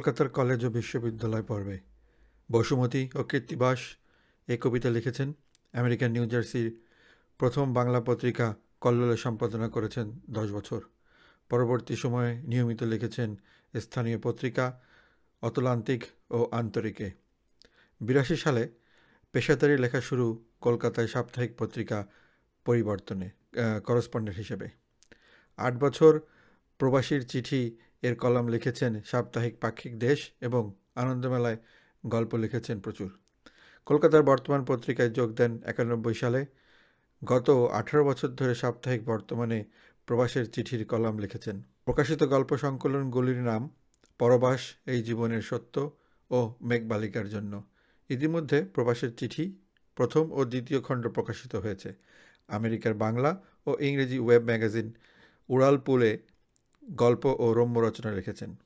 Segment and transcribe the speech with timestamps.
[0.00, 1.76] কলকাতার কলেজ ও বিশ্ববিদ্যালয় পর্বে।
[2.52, 3.80] বসুমতী ও কীর্তিবাস
[4.48, 5.28] এই কবিতা লিখেছেন
[5.74, 6.68] আমেরিকান নিউ জার্সির
[7.38, 10.80] প্রথম বাংলা পত্রিকা কল্লোলে সম্পাদনা করেছেন দশ বছর।
[11.48, 13.28] পরবর্তী সময়ে নিয়মিত লিখেছেন
[13.74, 14.80] স্থানীয় পত্রিকা
[15.42, 17.10] অতলান্তিক ও আন্তরিকে।
[18.00, 18.62] বিরাশি সালে
[19.32, 20.26] পেশাদারি লেখা শুরু
[20.60, 21.98] কলকাতায় সাপ্তাহিক পত্রিকা
[22.64, 23.30] পরিবর্তনে
[23.84, 24.68] করসপন্ডেন্ট হিসেবে।
[25.56, 26.20] আট বছর
[26.78, 27.62] প্রবাসীর চিঠি
[28.02, 31.58] এর কলাম লিখেছেন সাপ্তাহিক পাক্ষিক দেশ এবং আনন্দমেলায়
[32.06, 33.18] গল্প লিখেছেন প্রচুর।
[33.86, 36.46] কলকাতার বর্তমান পত্রিকায় যোগ দেন একানব্বই সালে।
[37.24, 39.64] গত আঠারো বছর ধরে সাপ্তাহিক বর্তমানে
[40.06, 43.70] প্রবাসের চিঠির কলাম লিখেছেন। প্রকাশিত গল্প সংকলনগুলির নাম,
[44.18, 45.96] পরবাস, এই জীবনের সত্য
[46.30, 47.62] ও মেঘবালিকার জন্য।
[48.08, 49.58] ইতিমধ্যে প্রবাসের চিঠি
[49.94, 51.94] প্রথম ও দ্বিতীয় খণ্ড প্রকাশিত হয়েছে।
[52.48, 54.94] আমেরিকার বাংলা ও ইংরেজি ওয়েব ম্যাগাজিন
[55.48, 56.18] উড়ালপুলে
[56.82, 58.56] গল্প ও রম্য রচনা রেখেছেন।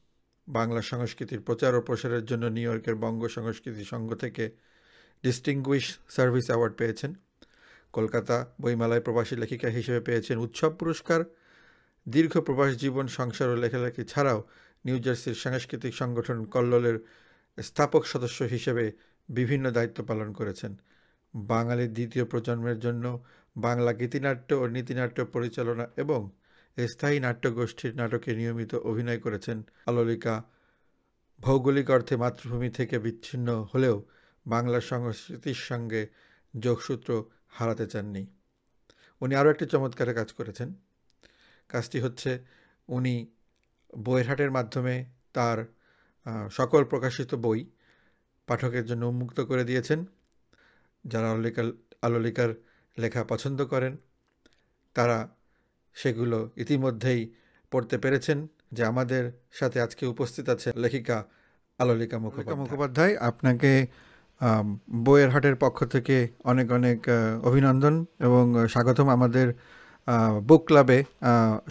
[0.49, 4.45] বাংলা সংস্কৃতির প্রচার ও প্রসারের জন্য নিউ ইয়র্কের বঙ্গ সংস্কৃতি সংঘ থেকে
[5.25, 7.15] ডিস্টিংগুইশ সার্ভিস অ্যাওয়ার্ড পেয়েছেন।
[7.93, 11.21] কলকাতা বইমেলায় প্রবাসী লেখিকা হিসেবে পেয়েছেন উৎসব পুরস্কার।
[12.07, 14.39] দীর্ঘ প্রবাস জীবন, সংসার ও লেখালেখি ছাড়াও
[14.85, 16.97] নিউ জার্সির সাংস্কৃতিক সংগঠন কল্লোলের
[17.59, 18.85] স্থাপক সদস্য হিসেবে
[19.29, 20.73] বিভিন্ন দায়িত্ব পালন করেছেন।
[21.35, 23.05] বাঙালির দ্বিতীয় প্রজন্মের জন্য
[23.57, 26.21] বাংলা গীতিনাট্য ও নীতিনাট্য পরিচালনা এবং
[26.79, 30.43] স্থায়ী নাট্যগোষ্ঠীর নাটকে নিয়মিত অভিনয় করেছেন আলোলিকা।
[31.41, 34.03] ভৌগোলিক অর্থে মাতৃভূমি থেকে বিচ্ছিন্ন হলেও
[34.47, 36.09] বাংলা সংস্কৃতির সঙ্গে
[36.59, 38.27] যোগসূত্র হারাতে চাননি।
[39.21, 40.75] উনি আরও একটি চমৎকার কাজ করেছেন।
[41.69, 42.45] কাজটি হচ্ছে,
[42.89, 43.27] উনি
[44.05, 45.59] বইয়েরহাটের মাধ্যমে তার
[46.51, 47.71] সকল প্রকাশিত বই
[48.47, 50.05] পাঠকের জন্য উন্মুক্ত করে দিয়েছেন,
[51.07, 51.65] যারা আলোলিকার
[52.03, 52.55] আলোলিকার
[52.99, 53.97] লেখা পছন্দ করেন।
[54.95, 55.29] তারা
[55.95, 57.21] সেগুলো ইতিমধ্যেই
[57.73, 58.39] পড়তে পেরেছেন
[58.73, 61.17] যে আমাদের সাথে আজকে উপস্থিত আছে লেখিকা
[61.79, 63.73] আলোলিকা মুখোপাধ্যায়। মুখোপাধ্যায় আপনাকে
[65.05, 66.17] বইয়ের হাটের পক্ষ থেকে
[66.51, 66.99] অনেক অনেক
[67.49, 67.95] অভিনন্দন
[68.27, 69.47] এবং স্বাগতম আমাদের
[70.49, 70.99] বুক ক্লাবে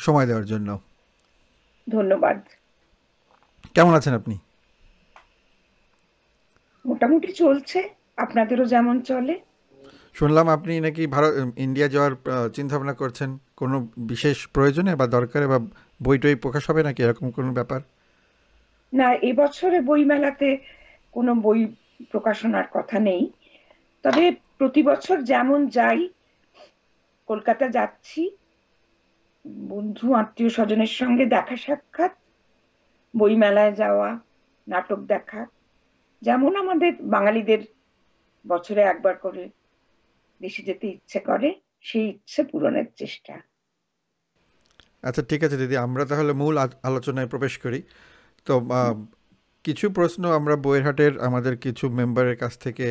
[0.06, 0.70] সময় দেওয়ার জন্য।
[1.88, 2.38] ধন্যবাদ।
[3.76, 4.36] কেমন আছেন আপনি?
[6.86, 7.80] মোটামুটি চলছে
[8.24, 9.36] আপনাদেরও যেমন চলে।
[10.14, 11.34] শুনলাম আপনি নাকি ভারত
[11.66, 12.14] ইন্ডিয়া যাওয়ার
[12.56, 13.30] চিন্তা ভাবনা করছেন।
[13.64, 15.60] কোনো বিশেষ প্রয়োজনে বা দরকারে বা
[16.04, 17.82] বই টই প্রকাশ হবে নাকি এরকম কোনো ব্যাপার?
[18.94, 20.58] না এবছরে বই মেলাতে
[21.12, 21.60] কোনো বই
[22.12, 23.32] প্রকাশনার কথা নেই।
[24.04, 24.24] তবে
[24.58, 26.10] প্রতি বছর যেমন যাই,
[27.26, 28.22] কলকাতা যাচ্ছি,
[29.46, 32.14] বন্ধু, আত্মীয় স্বজনের সঙ্গে দেখা সাক্ষাৎ
[33.18, 34.10] বই মেলায় যাওয়া,
[34.68, 35.42] নাটক দেখা,
[36.22, 37.62] যেমন আমাদের বাঙালিদের
[38.48, 39.44] বছরে একবার করে
[40.42, 41.50] দেশে যেতে ইচ্ছে করে,
[41.82, 43.53] সেই ইচ্ছে পূরণের চেষ্টা।
[45.08, 46.56] আচ্ছা ঠিক আছে দিদি, আমরা তাহলে মূল
[46.90, 47.80] আলোচনায় প্রবেশ করি।
[48.48, 48.54] তো
[49.66, 52.88] কিছু প্রশ্ন আমরা বইয়েরহাটের আমাদের কিছু মেম্বারের কাছ থেকে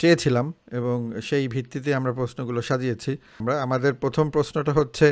[0.00, 0.46] চেয়েছিলাম
[0.78, 0.96] এবং
[1.28, 5.06] সেই ভিত্তিতে আমরা প্রশ্নগুলো সাজিয়েছি। আমরা, আমাদের প্রথম প্রশ্নটা হচ্ছে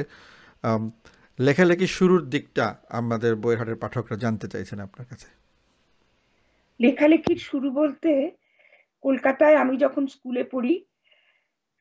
[1.39, 2.67] লেখালেখি শুরুর দিকটা
[3.01, 5.29] আমাদের বইয়েরহাটের পাঠকরা জানতে চাইছেন আপনার কাছে।
[6.81, 8.11] লেখালেখির শুরু বলতে,
[9.05, 10.75] কলকাতায় আমি যখন স্কুলে পড়ি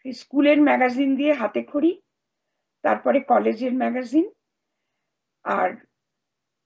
[0.05, 1.91] স্কুলের ম্যাগাজিন দিয়ে হাতে খড়ি
[2.83, 4.25] তারপরে কলেজের ম্যাগাজিন।
[5.45, 5.69] আর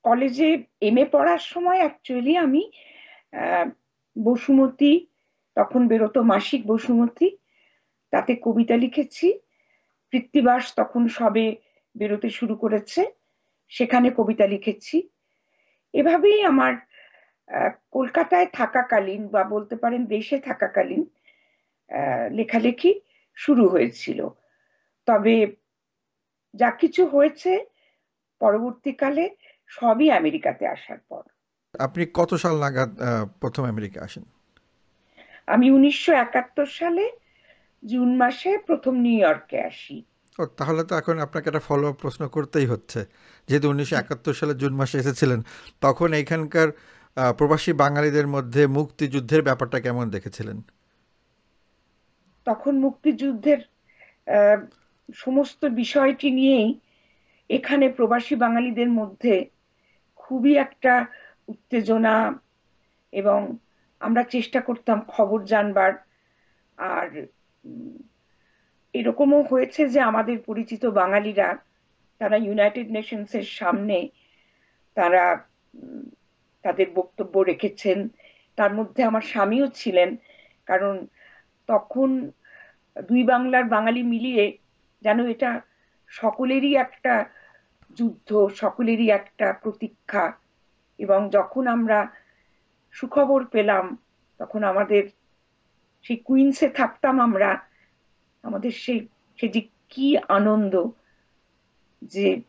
[0.06, 0.50] কলেজে
[0.82, 2.62] এম এ পড়ার সময় অ্যাকচুয়ালি আমি
[4.16, 4.94] বসুমতী,
[5.58, 7.28] তখন বেরোতো মাসিক বসুমতী,
[8.14, 9.28] তাতে কবিতা লিখেছি।
[10.14, 11.46] কৃত্তিবাস তখন সবে
[11.96, 13.02] বেরোতে শুরু করেছে,
[13.72, 14.98] সেখানে কবিতা লিখেছি।
[15.94, 16.74] এভাবেই আমার
[17.92, 21.04] কলকাতায় থাকাকালীন বা বলতে পারেন দেশে থাকাকালীন
[22.32, 22.92] লেখালেখি
[23.38, 24.20] শুরু হয়েছিল।
[25.08, 25.36] তবে
[26.60, 27.52] যা কিছু হয়েছে
[28.42, 29.26] পরবর্তীকালে
[29.78, 31.24] সবই আমেরিকাতে আসার পর।
[31.88, 32.92] আপনি কত সাল নাগাদ
[33.42, 34.26] প্রথম আমেরিকা আসেন?
[35.54, 37.06] আমি উনিশশো একাত্তর সালে
[37.84, 39.98] জুন মাসে প্রথম নিউ ইয়র্কে আসি।
[40.40, 43.00] ও তাহলে তো এখন আপনাকে একটা ফলো আপ প্রশ্ন করতেই হচ্ছে।
[43.48, 45.40] যেহেতু উনিশশো একাত্তর সালে জুন মাসে এসেছিলেন
[45.86, 46.68] তখন এইখানকার
[47.38, 50.58] প্রবাসী বাঙালিদের মধ্যে মুক্তিযুদ্ধের ব্যাপারটা কেমন দেখেছিলেন?
[52.48, 53.60] তখন মুক্তিযুদ্ধের
[55.14, 56.80] সমস্ত বিষয়টি নিয়েই
[57.50, 59.46] এখানে প্রবাসী বাঙালিদের মধ্যে
[60.16, 61.06] খুবই একটা
[61.48, 62.42] উত্তেজনা
[63.12, 63.58] এবং
[64.00, 65.94] আমরা চেষ্টা করতাম খবর জানবার।
[66.78, 67.28] আর
[68.94, 71.58] এরকমও হয়েছে যে আমাদের পরিচিত বাঙালিরা,
[72.18, 74.10] তারা ইউনাইটেড নেশনসের সামনে
[74.94, 75.48] তারা
[76.62, 78.10] তাদের বক্তব্য রেখেছেন।
[78.56, 80.18] তার মধ্যে আমার স্বামীও ছিলেন,
[80.66, 81.08] কারণ
[81.68, 82.32] তখন
[83.08, 84.58] দুই বাংলার বাঙালি মিলিয়ে
[85.02, 85.62] যেন এটা
[86.08, 87.26] সকলেরই একটা
[87.98, 90.34] যুদ্ধ, সকলেরই একটা প্রতীক্ষা।
[90.98, 92.08] এবং যখন আমরা
[92.92, 93.98] সুখবর পেলাম,
[94.38, 95.10] তখন আমাদের
[96.04, 97.60] সেই কুইন্সে থাকতাম আমরা,
[98.44, 99.08] আমাদের সেই,
[99.38, 100.90] সে যে কি আনন্দ
[102.02, 102.42] যে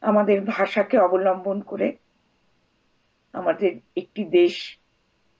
[0.00, 1.96] আমাদের ভাষাকে অবলম্বন করে
[3.32, 4.78] আমাদের একটি দেশ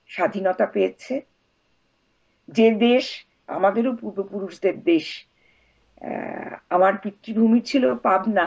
[0.07, 1.21] স্বাধীনতা পেয়েছে।
[2.47, 5.27] যে দেশ আমাদেরও পূর্বপুরুষদের দেশ
[6.75, 8.45] আমার পিতৃভূমি ছিল পাবনা।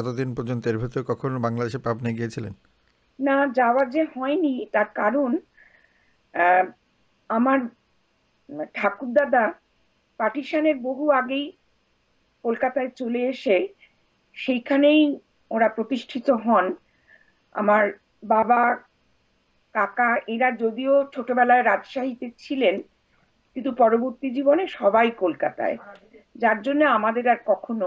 [0.00, 2.54] এতদিন পর্যন্ত এর ভেতরে কখনো বাংলাদেশে পাবনা গিয়েছিলেন?
[3.18, 5.30] না যাওয়ার যে হয়নি তার কারণ
[7.30, 7.58] আমার
[8.74, 9.44] ঠাকুরদাদা
[10.20, 11.46] পার্টিশনের বহু আগেই
[12.44, 13.56] কলকাতায় চলে এসে
[14.36, 15.02] সেইখানেই
[15.50, 16.66] ওরা প্রতিষ্ঠিত হন।
[17.54, 17.84] আমার
[18.24, 18.60] বাবা
[19.74, 22.76] কাকা এরা যদিও ছোটবেলায় রাজশাহীতে ছিলেন
[23.54, 25.76] কিন্তু পরবর্তী জীবনে সবাই কলকাতায়।
[26.42, 27.86] যার জন্য আমাদের আর কখনো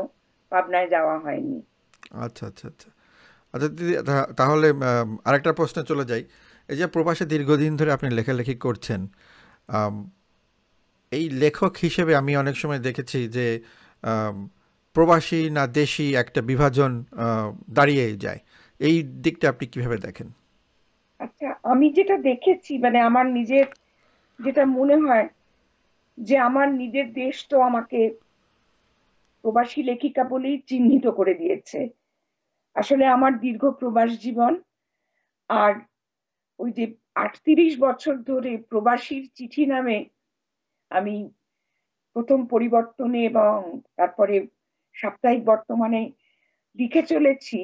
[0.51, 1.57] পাবনায় যাওয়া হয়নি।
[2.25, 2.89] আচ্ছা আচ্ছা আচ্ছা।
[3.53, 3.93] আচ্ছা দিদি
[4.37, 4.67] তাহলে
[5.25, 6.23] আরেকটা প্রশ্নে চলে যাই।
[6.69, 9.01] এই যে প্রবাসে দীর্ঘদিন ধরে আপনি লেখালেখি করছেন
[11.11, 13.45] এই লেখক হিসেবে আমি অনেক সময় দেখেছি যে
[14.95, 16.91] প্রবাসী না দেশি একটা বিভাজন
[17.77, 18.39] দাঁড়িয়ে যায়।
[18.79, 18.95] এই
[19.25, 20.27] দিকটা আপনি কীভাবে দেখেন?
[21.19, 23.67] আচ্ছা আমি যেটা দেখেছি মানে আমার নিজের
[24.39, 25.27] যেটা মনে হয়
[26.17, 27.99] যে আমার নিজের দেশ তো আমাকে
[29.43, 31.89] প্রবাসী লেখিকা বলেই চিহ্নিত করে দিয়েছে।
[32.75, 34.53] আসলে আমার দীর্ঘ প্রবাস জীবন
[35.49, 35.73] আর
[36.59, 36.85] ওই যে
[37.15, 39.97] আটত্রিশ বছর ধরে প্রবাসীর চিঠি নামে
[40.89, 41.15] আমি
[42.15, 44.47] প্রথম পরিবর্তনে এবং তারপরে
[44.95, 46.11] সাপ্তাহিক বর্তমানে
[46.79, 47.59] লিখে চলেছি,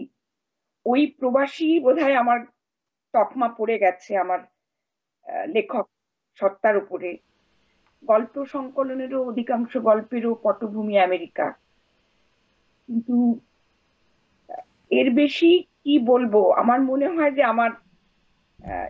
[0.86, 2.40] ওই প্রবাসী বোধহয় আমার
[3.14, 4.40] তকমা পড়ে গেছে আমার
[5.48, 5.86] লেখক
[6.40, 7.18] সত্তার উপরে।
[8.04, 11.54] গল্প সংকলনেরও অধিকাংশ গল্পেরও পটভূমি আমেরিকা।
[12.90, 13.40] কিন্তু
[14.90, 16.52] এর বেশি কি বলব?
[16.52, 17.72] আমার মনে হয় যে আমার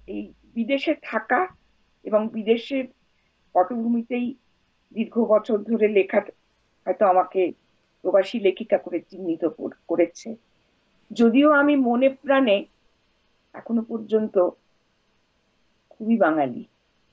[0.08, 1.48] এই বিদেশে থাকা
[2.04, 2.86] এবং বিদেশের
[3.54, 4.36] পটভূমিতেই
[4.94, 6.22] দীর্ঘ বছর ধরে লেখা
[6.86, 7.52] হয়তো আমাকে
[8.02, 9.46] প্রবাসী লেখিকা করে চিহ্নিত
[9.88, 10.36] করেছে।
[11.12, 12.66] যদিও আমি মনে প্রাণে
[13.54, 14.50] এখনও পর্যন্ত
[15.90, 16.66] খুবই বাঙালি।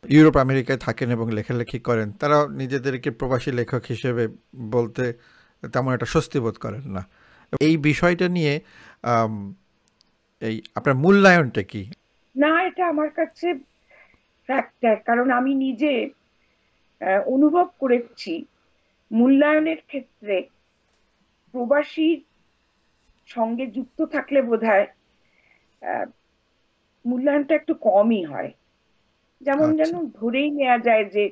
[0.08, 5.12] ইউরোপ, আমেরিকায় থাকেন এবং লেখালেখি করেন। তারা নিজেদেরকে প্রবাসী লেখক হিসেবে বলতে
[5.62, 7.03] তেমন একটা স্বস্তি বোধ করেন না।
[7.61, 8.55] এই বিষয়টা নিয়ে
[10.43, 11.82] এই আপনার মূল্যায়নটা কি?
[12.37, 13.47] না এটা আমার কাছে
[14.49, 15.93] ফ্যাক্টর কারণ আমি নিজে
[17.26, 18.35] অনুভব করেছি
[19.11, 20.36] মূল্যায়নের ক্ষেত্রে
[21.55, 22.08] প্রবাসী
[23.29, 24.86] সঙ্গে যুক্ত থাকলে বোধ হয়
[27.05, 28.51] মূল্যায়নটা একটু কমই হয়।
[29.41, 31.25] যেমন যেন আচ্ছা। ধরেই নেওয়া যায় যে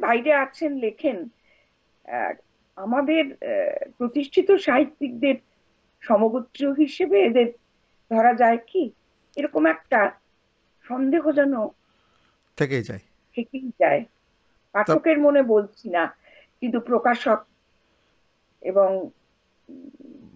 [0.00, 1.16] বাইরে আছেন লেখেন
[2.76, 3.24] আমাদের
[3.98, 5.36] প্রতিষ্ঠিত সাহিত্যিকদের
[6.02, 7.48] সমগোত্র হিসেবে এদের
[8.10, 8.82] ধরা যায় কি?
[9.36, 10.00] এরকম একটা
[10.88, 11.52] সন্দেহ যেন
[12.58, 13.02] থেকেই যায়।
[13.36, 14.04] থেকেই যায়।
[14.72, 16.04] পাঠকের মনে বলছি না
[16.60, 17.40] কিন্তু প্রকাশক
[18.62, 18.88] এবং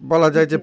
[0.01, 0.57] বলা যায় যে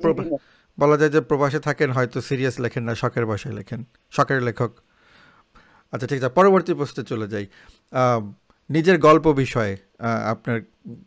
[0.79, 3.81] বলা যায় যে প্রবাসে থাকেন হয়তো সিরিয়াস লেখেন না শখের বসে লেখেন
[4.11, 4.73] শখের লেখক।
[5.93, 7.47] আচ্ছা ঠিক আছে পরবর্তী প্রশ্নে চলে যাই।
[8.71, 9.77] নিজের গল্প বিষয়ে
[10.31, 10.61] আপনার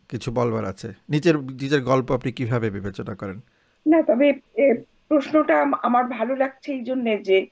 [0.08, 3.40] কিছু বলবার আছে। নিজের নিজের গল্প আপনি কীভাবে বিবেচনা করেন?
[3.86, 4.32] না, তবে
[5.08, 7.46] প্রশ্নটা আমার ভালো লাগছে এই জন্যে যে,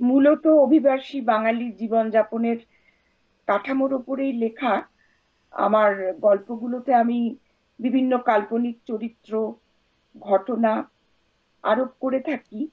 [0.00, 2.56] মূলত অভিবাসী বাঙালি জীবনযাপনের
[3.46, 4.82] কাঠামোর উপরেই লেখা
[5.50, 7.36] আমার গল্পগুলোতে আমি
[7.80, 9.54] বিভিন্ন কাল্পনিক চরিত্র,
[10.18, 10.90] ঘটনা
[11.62, 12.68] আরোপ করে থাকি।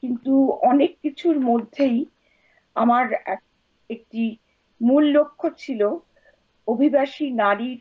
[0.00, 2.06] কিন্তু অনেক কিছুর মধ্যেই
[2.74, 3.12] আমার
[3.90, 4.36] একটি
[4.80, 5.80] মূল লক্ষ্য ছিল
[6.68, 7.78] অভিবাসী নারীর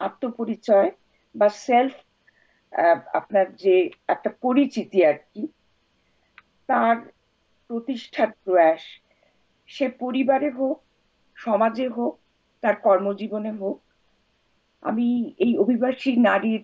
[0.00, 0.90] আত্মপরিচয়
[1.34, 1.94] বা সেলফ
[3.12, 3.74] আপনার যে
[4.08, 5.42] একটা পরিচিতি আর কি,
[6.66, 6.96] তার
[7.70, 8.82] প্রতিষ্ঠার প্রয়াস।
[9.66, 10.76] সে পরিবারে হোক,
[11.36, 12.14] সমাজে হোক,
[12.62, 13.76] তার কর্মজীবনে হোক,
[14.82, 16.62] আমি এই অভিবাসী নারীর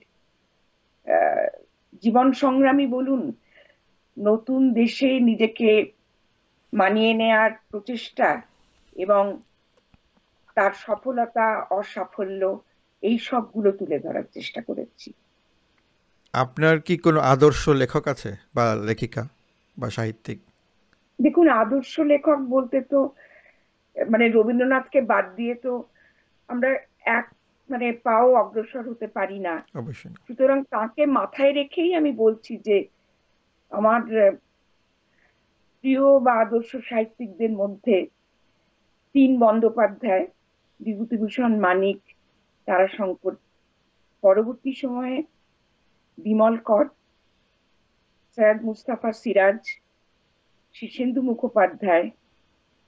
[2.03, 3.23] জীবন সংগ্রামী বলুন,
[4.19, 5.71] নতুন দেশে নিজেকে
[6.73, 8.29] মানিয়ে নেয়ার প্রচেষ্টা
[8.97, 9.25] এবং
[10.57, 12.43] তার সফলতা অসাফল্য
[13.03, 15.09] এই সবগুলো তুলে ধরার চেষ্টা করেছি।
[16.35, 19.23] আপনার কি কোনো আদর্শ লেখক আছে বা লেখিকা
[19.77, 20.39] বা সাহিত্যিক?
[21.19, 22.99] দেখুন আদর্শ লেখক বলতে তো
[23.97, 25.73] মানে রবীন্দ্রনাথকে বাদ দিয়ে তো
[26.49, 26.71] আমরা
[27.19, 27.27] এক
[27.71, 29.55] মানে পাও অগ্রসর হতে পারি না।
[30.27, 32.77] সুতরাং তাকে মাথায় রেখেই আমি বলছি যে
[33.73, 34.01] আমার
[35.85, 37.97] প্রিয় বা আদর্শ সাহিত্যিকদের মধ্যে
[39.15, 40.25] তিন বন্দ্যোপাধ্যায়
[40.81, 42.01] বিভূতিভূষণ মানিক
[42.67, 43.37] তারাশঙ্কর
[44.23, 45.23] পরবর্তী সময়ে
[46.19, 46.85] বিমল কর
[48.37, 49.61] সৈয়দ মুস্তাফা সিরাজ
[50.75, 52.11] শীর্ষেন্দু মুখোপাধ্যায়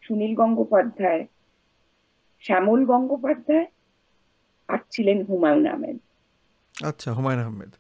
[0.03, 1.27] সুনীল গঙ্গোপাধ্যায়
[2.41, 3.67] শ্যামল গঙ্গোপাধ্যায়
[4.69, 5.99] আর ছিলেন হুমায়ুন আহমেদ।
[6.85, 7.71] আচ্ছা হুমায়ুন আহমেদ।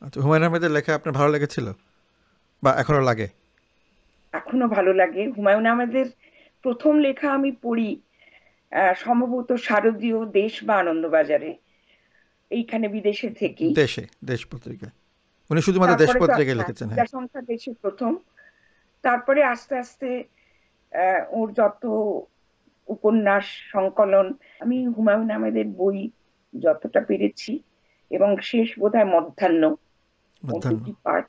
[0.00, 1.72] আচ্ছা হুমায়ুন আহমেদের লেখা আপনার ভালো লেগেছিল?
[2.62, 3.28] বা এখনও লাগে?
[4.32, 6.06] এখনও ভালো লাগে। হুমায়ুন আহমেদের
[6.62, 8.00] প্রথম লেখা আমি পড়ি
[8.94, 11.50] সম্ভবত শারদীয় দেশ বা আনন্দবাজারে
[12.50, 14.88] এইখানে বিদেশে থেকে দেশে দেশ পত্রিকা।
[15.50, 18.12] উনি শুধুমাত্র দেশ পত্রিকায় লিখেছেন হ্যাঁ। সংখ্যা দেশে প্রথম।
[19.04, 20.08] তারপরে আস্তে আস্তে
[21.30, 21.82] ওর যত
[22.88, 24.26] উপন্যাস সংকলন
[24.60, 25.98] আমি হুমায়ুন আহমেদের বই
[26.54, 27.52] যতটা পেরেছি
[28.10, 29.62] এবং শেষ বোধহয় মধ্যাহ্ন
[31.04, 31.26] পার্ট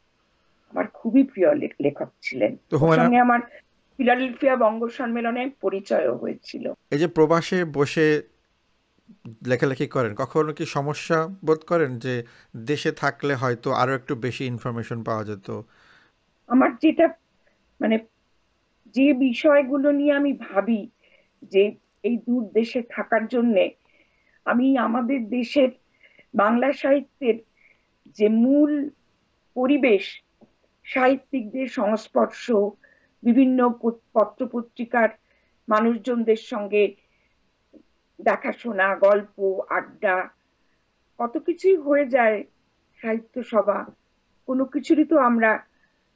[0.74, 1.50] আমার খুবই প্রিয়
[1.86, 2.52] লেখক ছিলেন।
[2.96, 3.42] সঙ্গে আমার
[3.98, 8.22] ফিলাডেলফিয়া বঙ্গ সম্মেলনে পরিচয়ও হয়েছিল। এই যে প্রবাসে বসে
[9.48, 12.24] লেখালেখি করেন কখনো কি সমস্যা বোধ করেন যে
[12.56, 15.62] দেশে থাকলে হয়তো আরও একটু বেশি ইনফরমেশন পাওয়া যেত?
[16.48, 17.08] আমার যেটা
[17.82, 17.98] মানে
[18.96, 20.90] যে বিষয়গুলো নিয়ে আমি ভাবি
[21.52, 23.70] যে এই দূর দেশে থাকার জন্যে
[24.46, 25.70] আমি আমাদের দেশের
[26.34, 27.38] বাংলা সাহিত্যের
[28.18, 28.90] যে মূল
[29.54, 30.24] পরিবেশ
[30.86, 32.52] সাহিত্যিকদের সংস্পর্শ
[33.24, 33.70] বিভিন্ন
[34.14, 35.10] পত্র পত্রিকার
[35.70, 36.96] মানুষজনদের সঙ্গে
[38.22, 40.30] দেখাশোনা, গল্প, আড্ডা,
[41.18, 42.44] কত কিছুই হয়ে যায়
[43.02, 43.86] সাহিত্য সভা।
[44.46, 45.66] কোনো কিছুরই তো আমরা,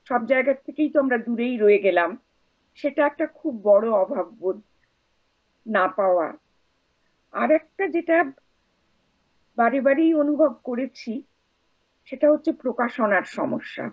[0.10, 2.18] সব জায়গার থেকেই তো আমরা দূরেই রয়ে গেলাম।
[2.76, 4.62] সেটা একটা খুব বড় অভাব বোধ
[5.68, 6.34] না পাওয়া।
[7.32, 8.24] আর একটা যেটা
[9.56, 11.24] বারে বারেই অনুভব করেছি,
[12.06, 13.90] সেটা হচ্ছে প্রকাশনার সমস্যা।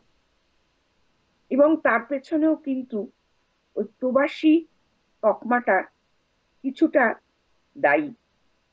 [1.50, 2.99] এবং তার পেছনেও কিন্তু
[3.76, 4.55] ওই প্রবাসী
[5.23, 5.76] তকমাটা
[6.62, 7.14] কিছুটা
[7.76, 8.14] দায়ী।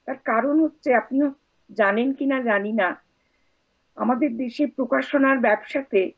[0.05, 1.33] তার কারণ হচ্ছে, আপনিও
[1.71, 2.89] জানেন কিনা জানি না,
[3.95, 6.11] আমাদের দেশে প্রকাশনার ব্যবসাতে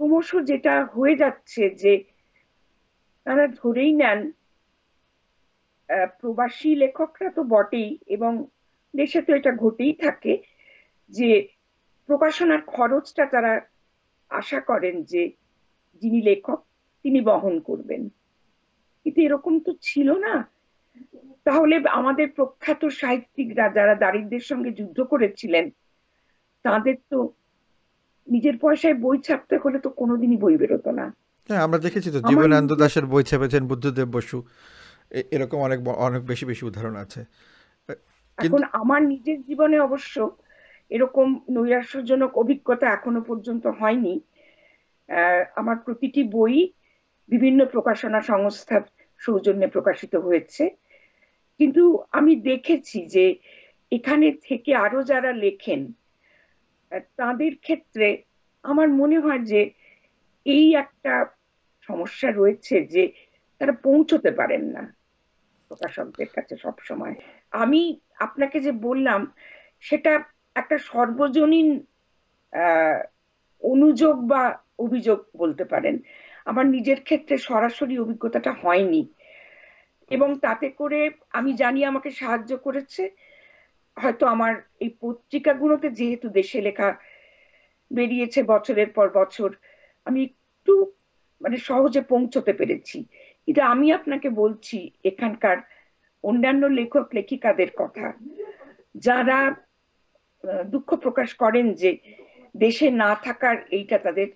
[0.00, 2.04] ক্রমশ যেটা হয়ে যাচ্ছে যে
[3.24, 4.20] তারা ধরেই নেন
[6.20, 8.46] প্রবাসী লেখকরা তো বটেই এবং
[8.96, 10.42] দেশে তো এটা ঘটেই থাকে
[11.08, 11.48] যে
[12.06, 13.52] প্রকাশনার খরচটা তারা
[14.32, 15.22] আশা করেন যে
[16.02, 16.60] যিনি লেখক
[17.02, 18.02] তিনি বহন করবেন।
[19.04, 20.34] কিন্তু এরকম তো ছিল না।
[21.44, 25.70] তাহলে আমাদের প্রখ্যাত সাহিত্যিকরা যারা দারিদ্রের সঙ্গে যুদ্ধ করেছিলেন
[26.62, 27.18] তাদের তো
[28.28, 31.06] নিজের পয়সায় বই ছাপতে হলে তো কোনোদিনই বই বেরোতো না।
[31.48, 34.38] হ্যাঁ আমরা দেখেছি তো জীবনানন্দ দাসের বই ছাপেছেন বুদ্ধদেব বসু।
[35.30, 37.20] এরকম অনেক অনেক বেশি বেশি উদাহরণ আছে।
[38.38, 40.14] এখন আমার নিজের জীবনে অবশ্য
[40.94, 44.14] এরকম নৈরাশ্যজনক অভিজ্ঞতা এখনও পর্যন্ত হয়নি।
[45.60, 46.56] আমার প্রতিটি বই
[47.28, 48.84] বিভিন্ন প্রকাশনা সংস্থার
[49.20, 50.64] সৌজন্যে প্রকাশিত হয়েছে।
[51.60, 51.82] কিন্তু
[52.18, 53.24] আমি দেখেছি যে
[53.92, 55.80] এখানে থেকে আরও যারা লেখেন,
[57.16, 58.08] তাদের ক্ষেত্রে
[58.64, 59.60] আমার মনে হয় যে
[60.46, 61.14] এই একটা
[61.88, 63.02] সমস্যা রয়েছে যে
[63.60, 64.82] তারা পৌঁছতে পারেন না
[65.70, 67.14] প্রকাশকদের কাছে সব সময়
[67.62, 67.82] আমি
[68.18, 69.20] আপনাকে যে বললাম,
[69.80, 70.12] সেটা
[70.54, 71.86] একটা সর্বজনীন
[73.62, 75.98] অনুযোগ বা অভিযোগ বলতে পারেন।
[76.44, 79.12] আমার নিজের ক্ষেত্রে সরাসরি অভিজ্ঞতাটা হয়নি।
[80.10, 83.10] এবং তাতে করে আমি জানি আমাকে সাহায্য করেছে।
[83.96, 86.96] হয়তো আমার এই পত্রিকাগুলোতে যেহেতু দেশে লেখা
[87.92, 89.54] বেরিয়েছে বছরের পর বছর,
[90.04, 90.92] আমি একটু
[91.40, 93.04] মানে সহজে পৌঁছতে পেরেছি।
[93.46, 95.56] কিন্তু আমি আপনাকে বলছি, এখানকার
[96.22, 98.12] অন্যান্য লেখক, লেখিকাদের কথা,
[98.94, 99.54] যারা
[100.72, 101.90] দুঃখ প্রকাশ করেন যে
[102.54, 104.28] দেশে না থাকার এইটা তাদের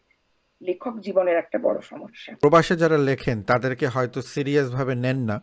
[0.61, 5.37] লেখক জীবনের একটা বড় সমস্যা। প্রবাসে যারা লেখেন, তাদেরকে হয়তো সিরিয়াস ভাবে নেন না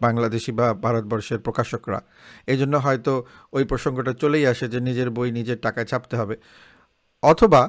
[0.00, 2.00] বাংলাদেশি বা ভারতবর্ষের প্রকাশকরা।
[2.52, 3.12] এই জন্য হয়তো
[3.56, 6.36] ওই প্রসঙ্গটা চলেই আসে যে নিজের বই নিজের টাকায় ছাপতে হবে।
[7.22, 7.62] অথবা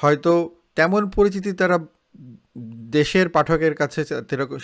[0.00, 0.32] হয়তো
[0.78, 1.76] তেমন পরিচিতি তারা
[2.98, 4.00] দেশের পাঠকের কাছে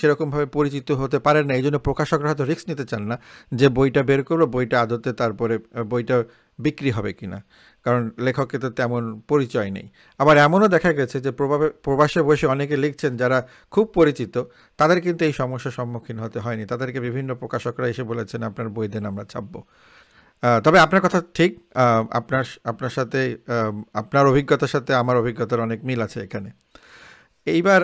[0.01, 3.17] সেরকমভাবে পরিচিত হতে পারে না। এই জন্য প্রকাশকরা হয়তো রিস্ক নিতে চান না
[3.59, 5.55] যে বইটা বের করব বইটা আদতে তারপরে,
[5.93, 6.17] বইটা
[6.59, 7.39] বিক্রি হবে কিনা?
[7.85, 9.87] কারণ লেখকের তো তেমন পরিচয় নেই।
[10.21, 13.39] আবার এমনও দেখা গেছে যে প্রভাবে, প্রবাসে বসে অনেকে লিখছেন যারা
[13.75, 14.35] খুব পরিচিত,
[14.79, 19.05] তাদের কিন্তু এই সমস্যার সম্মুখীন হতে হয়নি। তাদেরকে বিভিন্ন প্রকাশকরা এসে বলেছেন, আপনার বই দেন,
[19.11, 19.61] আমরা ছাপবো।
[20.65, 21.53] তবে আপনার কথা ঠিক
[22.19, 23.21] আপনার আপনার সাথে
[24.01, 26.51] আপনার অভিজ্ঞতার সাথে আমার অভিজ্ঞতার অনেক মিল আছে এখানে।
[27.47, 27.81] এইবার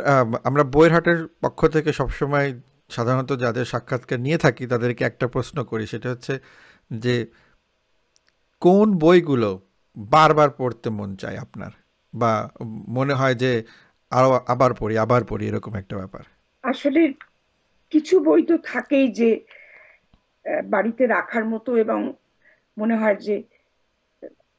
[0.48, 2.48] আমরা বইয়ের হাটের পক্ষ থেকে সবসময়
[2.96, 6.34] সাধারণত যাদের সাক্ষাৎকার নিয়ে থাকি, তাদেরকে একটা প্রশ্ন করি, সেটা হচ্ছে
[7.04, 7.14] যে
[8.62, 9.60] কোন বইগুলো
[9.96, 11.70] বারবার পড়তে মন চায় আপনার?
[12.14, 12.48] বা
[12.88, 13.64] মনে হয় যে
[14.10, 16.24] আরও আবার পড়ি আবার পড়ি, এরকম একটা ব্যাপার?
[16.62, 17.12] আসলে
[17.90, 19.44] কিছু বই তো থাকেই যে
[20.64, 22.12] বাড়িতে রাখার মতো এবং
[22.78, 23.42] মনে হয় যে,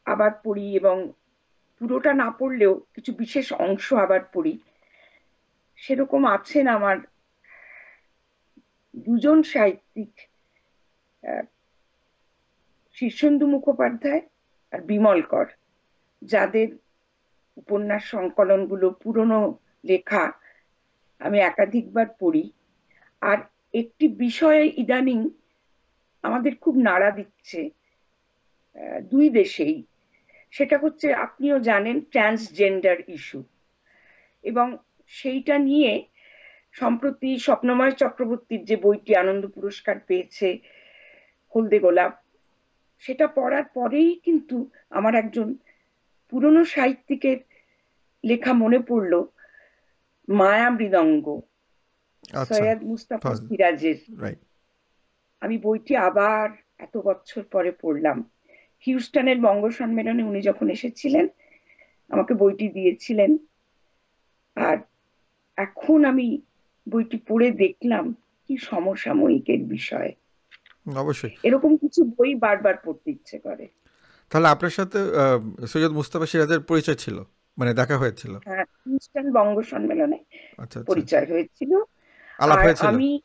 [0.05, 1.11] আবার পড়ি এবং
[1.79, 4.59] পুরোটা না পড়লেও কিছু বিশেষ অংশ আবার পড়ি।
[5.75, 6.97] সেরকম আছেন আমার
[8.95, 10.11] দুজন সাহিত্যিক
[13.03, 14.21] শীর্ষেন্দু মুখোপাধ্যায়
[14.73, 15.47] আর বিমল কর,
[16.21, 16.69] যাদের
[17.57, 19.39] উপন্যাস সংকলনগুলো পুরনো
[19.85, 20.23] লেখা
[21.21, 22.43] আমি একাধিকবার পড়ি।
[23.21, 23.39] আর
[23.73, 25.19] একটি বিষয়ে ইদানিং
[26.23, 27.61] আমাদের খুব নাড়া দিচ্ছে
[29.11, 29.77] দুই দেশেই।
[30.53, 33.39] সেটা হচ্ছে আপনিও জানেন ট্রান্সজেন্ডার ইস্যু
[34.43, 34.67] এবং
[35.11, 35.91] সেইটা নিয়ে
[36.75, 40.47] সম্প্রতি স্বপ্নময় চক্রবর্তীর যে বইটি আনন্দ পুরস্কার পেয়েছে,
[41.53, 42.13] হলদে গোলাপ
[43.03, 45.47] সেটা পড়ার পরেই কিন্তু আমার একজন
[46.29, 47.37] পুরনো সাহিত্যিকের
[48.23, 49.13] লেখা মনে পড়ল
[50.29, 51.25] মায়া মৃদঙ্গ
[52.33, 53.95] আচ্ছা, সৈয়দ মুস্তাফা সিরাজের।
[55.41, 58.17] আমি বইটি আবার এত বছর পরে পড়লাম।
[58.85, 61.27] হিউস্টনের বঙ্গ সম্মেলনে উনি যখন এসেছিলেন
[62.09, 63.37] আমাকে বইটি দিয়েছিলেন।
[64.55, 64.77] আর
[65.57, 66.27] এখন আমি
[66.87, 68.05] বইটি পড়ে দেখলাম
[68.45, 70.11] কি সমসাময়িকের বিষয়।
[70.87, 73.67] অবশ্যই। এরকম কিছু বই বারবার পড়তে ইচ্ছে করে।
[74.29, 74.99] তাহলে আপনার সাথে
[75.67, 77.23] সৈয়দ মুস্তাফা সিরাজের পরিচয় ছিল?
[77.57, 78.35] মানে দেখা হয়েছিল?
[78.45, 81.75] হ্যাঁ হিউস্টন বঙ্গ সম্মেলনে আচ্ছা, আচ্ছা। পরিচয় হয়েছিল।
[82.39, 82.87] আলাপ হয়েছিল?
[82.87, 83.21] আমি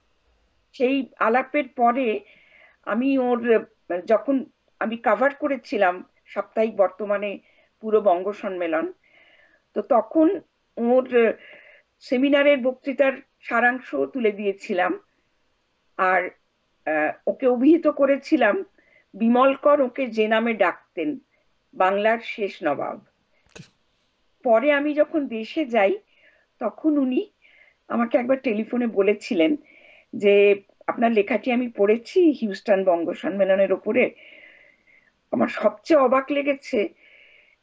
[0.73, 2.21] সেই আলাপের পরে
[2.85, 3.65] আমি ওর
[4.05, 4.45] যখন
[4.81, 7.39] আমি কাভার করেছিলাম সাপ্তাহিক বর্তমানে
[7.81, 8.93] পুরো বঙ্গ সম্মেলন
[9.75, 10.41] তো তখন
[10.77, 11.35] ওর
[11.99, 15.01] সেমিনারের বক্তৃতার সারাংশ তুলে দিয়েছিলাম।
[15.97, 16.31] আর
[17.27, 18.65] ওকে অভিহিত করেছিলাম
[19.15, 21.19] বিমলকর ওকে যে নামে ডাকতেন,
[21.75, 23.01] বাংলার শেষ নবাব।
[24.43, 25.99] পরে আমি যখন দেশে যাই,
[26.59, 27.31] তখন উনি
[27.89, 29.57] আমাকে একবার টেলিফোনে বলেছিলেন
[30.13, 34.15] যে, আপনার লেখাটি আমি পড়েছি হিউস্টন বঙ্গ সম্মেলনের ওপরে।
[35.33, 36.89] আমার সবচেয়ে অবাক লেগেছে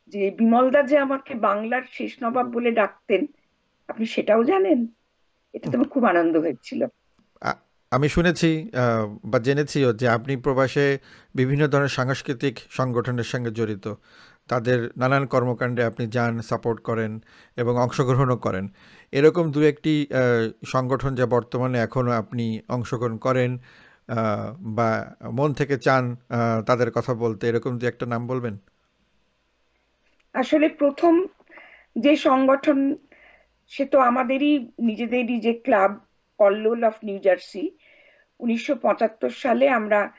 [0.07, 3.27] যে, বিমলদা যে আমাকে বাংলার শেষ নবাব বলে ডাকতেন,
[3.87, 4.87] আপনি সেটাও জানেন?
[5.53, 6.85] এটা তো খুব আনন্দ হয়েছিল।
[7.95, 8.49] আমি শুনেছি
[9.31, 10.85] বা জেনেছিও যে আপনি প্রবাসে
[11.39, 13.85] বিভিন্ন ধরনের সাংস্কৃতিক সংগঠনের সঙ্গে জড়িত।
[14.51, 17.11] তাদের নানান কর্মকাণ্ডে আপনি যান, সাপোর্ট করেন
[17.61, 18.65] এবং অংশগ্রহণও করেন।
[19.13, 19.93] এরকম দু একটি
[20.73, 23.51] সংগঠন যা বর্তমানে এখনও আপনি অংশগ্রহণ করেন
[24.77, 24.89] বা
[25.37, 26.03] মন থেকে চান
[26.67, 28.55] তাদের কথা বলতে, এরকম দু একটা নাম বলবেন?
[30.35, 31.13] আসলে প্রথম
[32.03, 32.79] যে সংগঠন,
[33.73, 34.53] সে তো আমাদেরই,
[34.89, 35.91] নিজেদেরই যে club,
[36.39, 37.63] Kallol of New Jersey
[38.39, 40.13] উনিশশো পঁচাত্তর সালে আমরা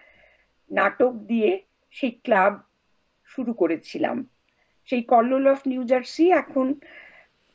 [0.70, 2.52] নাটক দিয়ে সেই ক্লাব
[3.24, 4.16] শুরু করেছিলাম।
[4.86, 6.74] সেই কল্লোল অফ নিউ জার্সি এখন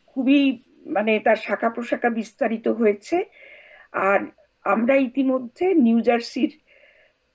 [0.06, 3.26] খুবই মানে তার শাখা প্রশাখা বিস্তারিত হয়েছে।
[3.92, 4.20] আর
[4.66, 6.60] আমরা ইতিমধ্যে নিউ জার্সির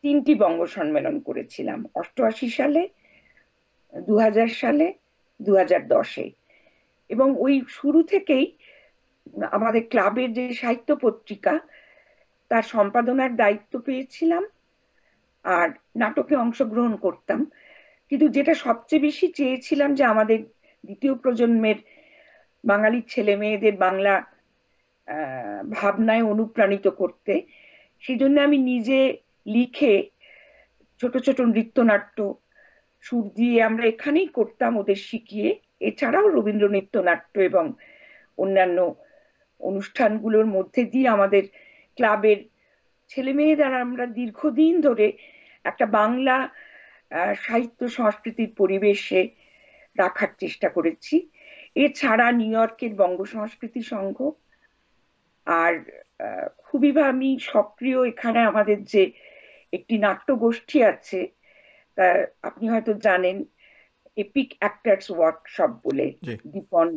[0.03, 2.89] তিনটি বঙ্গ সম্মেলন করেছিলাম, অষ্টআশি সালে
[4.07, 4.87] দু হাজার সালে
[5.43, 6.31] দু হাজার দশে।
[7.09, 8.59] এবং ওই শুরু থেকেই
[9.51, 11.61] আমাদের ক্লাবের যে সাহিত্য পত্রিকা
[12.51, 14.43] তার সম্পাদনার দায়িত্ব পেয়েছিলাম
[15.45, 17.41] আর নাটকে অংশগ্রহণ করতাম।
[18.13, 20.39] কিন্তু যেটা সবচেয়ে বেশি চেয়েছিলাম যে আমাদের
[20.85, 21.79] দ্বিতীয় প্রজন্মের
[22.65, 24.15] বাঙালির ছেলে মেয়েদের বাংলা
[25.71, 27.33] ভাবনায় অনুপ্রাণিত করতে
[28.03, 28.99] সেই জন্য আমি নিজে
[29.47, 29.95] লিখে
[31.01, 32.19] ছোট ছোট নৃত্যনাট্য,
[33.05, 35.49] সুর দিয়ে আমরা এখানেই করতাম ওদের শিখিয়ে।
[35.81, 37.65] এছাড়াও রবীন্দ্র নৃত্যনাট্য এবং
[38.39, 38.79] অন্যান্য
[39.61, 41.45] অনুষ্ঠানগুলোর মধ্যে দিয়ে আমাদের
[41.97, 42.41] ক্লাবের
[43.09, 45.07] ছেলে মেয়েদের আমরা দীর্ঘদিন ধরে
[45.65, 46.37] একটা বাংলা
[47.35, 49.29] সাহিত্য সংস্কৃতির পরিবেশে
[49.97, 51.31] রাখার চেষ্টা করেছি।
[51.75, 54.17] এছাড়া নিউ ইয়র্কের বঙ্গ সংস্কৃতি সংঘ
[55.47, 55.75] আর
[56.59, 59.03] খুবই আমি সক্রিয় এখানে আমাদের যে
[59.73, 61.21] একটি নাট্য গোষ্ঠী আছে
[62.43, 63.45] আপনি হয়তো জানেন
[64.17, 66.07] এপিক অ্যাক্টার্স ওয়ার্কশপ বলে
[66.53, 66.89] দীপন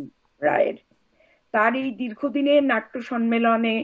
[0.41, 0.77] রায়ের।
[1.53, 3.75] তার এই দীর্ঘদিনের নাট্য সম্মেলনে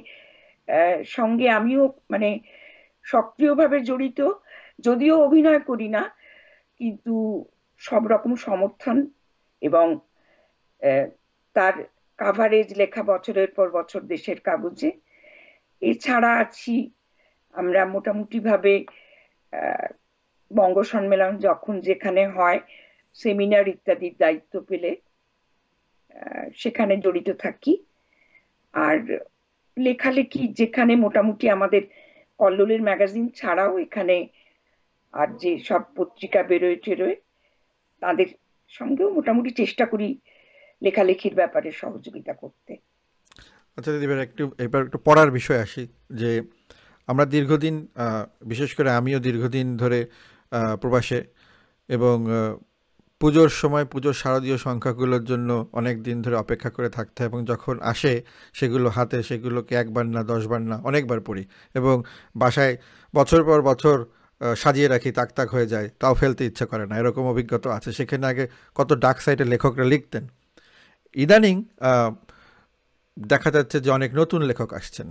[1.18, 2.30] সঙ্গে আমিও মানে
[3.06, 4.20] সক্রিয়ভাবে জড়িত।
[4.80, 6.04] যদিও অভিনয় করি না,
[6.80, 7.14] কিন্তু
[7.82, 8.98] সব রকম সমর্থন
[9.62, 9.88] এবং
[11.56, 11.76] তার
[12.20, 14.90] কাভারেজ লেখা বছরের পর বছর দেশের কাগজে।
[15.82, 16.76] এছাড়া আছি
[17.56, 18.74] আমরা মোটামুটি ভাবে
[20.52, 22.60] বঙ্গ সম্মেলন যখন যেখানে হয়
[23.20, 24.92] সেমিনার ইত্যাদির দায়িত্ব পেলে
[26.56, 27.74] সেখানে জড়িত থাকি।
[28.74, 28.98] আর
[29.78, 31.84] লেখালেখি যেখানে মোটামুটি আমাদের
[32.40, 34.18] কল্লোলের ম্যাগাজিন ছাড়াও এখানে
[35.14, 37.16] আর যে সব পত্রিকা বেরোয় টেরোয়
[38.02, 38.28] তাদের
[38.72, 40.08] সঙ্গেও মোটামুটি চেষ্টা করি
[40.82, 42.74] লেখালেখির ব্যাপারে সহযোগিতা করতে।
[43.78, 45.84] আচ্ছা দিদি, এবার একটু এবার একটু পড়ার বিষয় আসি,
[46.22, 46.32] যে
[47.08, 47.76] আমরা দীর্ঘদিন
[48.52, 50.00] বিশেষ করে আমিও দীর্ঘদিন ধরে
[50.82, 51.20] প্রবাসে
[51.90, 52.16] এবং
[53.22, 55.50] পুজোর সময়, পুজোর শারদীয় সংখ্যাগুলোর জন্য
[55.80, 58.14] অনেক দিন ধরে অপেক্ষা করে থাকতে এবং যখন আসে,
[58.60, 61.44] সেগুলো হাতে, সেগুলোকে একবার না, দশবার না, অনেকবার পড়ি
[61.80, 61.96] এবং
[62.36, 62.74] বাসায়
[63.14, 63.98] বছর পর বছর
[64.62, 68.26] সাজিয়ে রাখি, তাক তাক হয়ে যায়, তাও ফেলতে ইচ্ছা করে না। এরকম অভিজ্ঞতা আছে। সেখানে
[68.32, 70.24] আগে কত ডাক সাইডে লেখকরা লিখতেন।
[71.16, 71.56] ইদানিং
[73.18, 75.08] দেখা যাচ্ছে যে অনেক নতুন লেখক আসছেন।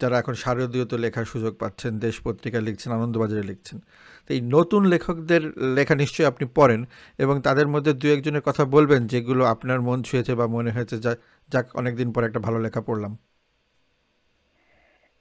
[0.00, 3.78] যারা এখন শারদীয়ত লেখার সুযোগ পাচ্ছেন, দেশ পত্রিকা লিখছেন, আনন্দবাজারে লিখছেন,
[4.26, 5.42] তো এই নতুন লেখকদের
[5.76, 6.80] লেখা নিশ্চয়ই আপনি পড়েন
[7.18, 11.12] এবং তাদের মধ্যে দু একজনের কথা বলবেন যেগুলো আপনার মন ছুঁয়েছে বা মনে হয়েছে, যা,
[11.50, 13.12] যাক, অনেকদিন পর একটা ভালো লেখা পড়লাম।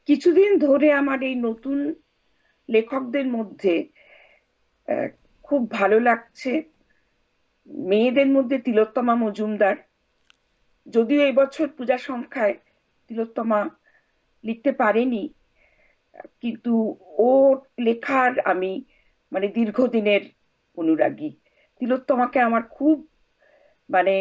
[0.10, 1.78] কিছুদিন ধরে আমার এই নতুন
[2.70, 3.74] লেখকদের মধ্যে
[5.48, 6.52] খুব ভালো লাগছে।
[7.92, 9.76] মেয়েদের মধ্যে তিলোত্তমা মজুমদার,
[10.88, 12.56] যদিও এবছর পূজা সংখ্যায়
[13.10, 13.60] তিলোত্তমা
[14.48, 15.24] লিখতে পারেনি।
[16.42, 16.74] কিন্তু
[17.20, 17.32] ও
[17.80, 18.72] লেখার আমি
[19.32, 20.22] মানে দীর্ঘদিনের
[20.78, 21.30] অনুরাগী।
[21.82, 23.08] তিলোত্তমাকে আমার খুব
[23.90, 24.14] মানে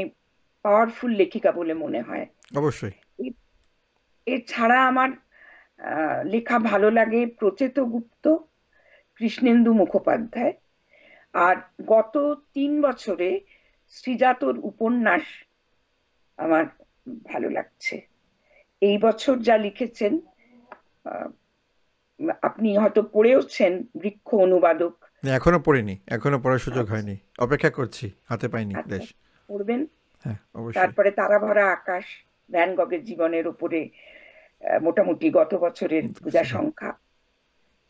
[0.65, 2.95] পাওয়ারফুল লেখিকা বলে মনে হয়। অবশ্যই।
[4.27, 5.11] এছাড়া আমার
[6.25, 8.25] লেখা ভালো লাগে প্রচেত গুপ্ত
[9.21, 10.53] কৃষ্ণেন্দু মুখোপাধ্যায়।
[11.35, 12.15] আর গত
[12.55, 13.31] তিন বছরে
[13.95, 15.25] শ্রীজাতর উপন্যাস
[16.39, 16.65] আমার
[17.25, 17.97] ভালো লাগছে।
[18.83, 20.12] এই বছর যা লিখেছেন
[22.43, 28.73] আপনি হয়তো পড়েওছেন বৃক্ষ অনুবাদক। এখনও পড়িনি এখনও পড়ার সুযোগ। হয়নি। অপেক্ষা করছি হাতে পাইনি
[28.75, 29.07] আচ্ছা, দেশ
[29.49, 29.81] পড়বেন?
[30.25, 30.39] হ্যাঁ
[30.75, 32.05] তারপরে তারা ভরা আকাশ
[32.51, 33.81] ভ্যান গগের জীবনের উপরে
[34.83, 36.91] মোটামুটি গত বছরের পূজা সংখ্যা।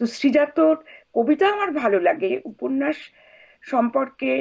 [0.01, 0.77] তো শ্রীজাতর
[1.15, 2.99] কবিতা আমার ভালো লাগে উপন্যাস
[3.63, 4.33] সম্পর্কে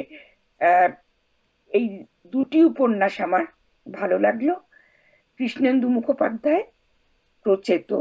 [1.70, 1.86] এই
[2.32, 3.44] দুটি উপন্যাস আমার
[3.86, 4.48] ভালো লাগল।
[5.38, 6.64] কৃষ্ণেন্দু মুখোপাধ্যায়
[7.42, 7.94] প্রচেত।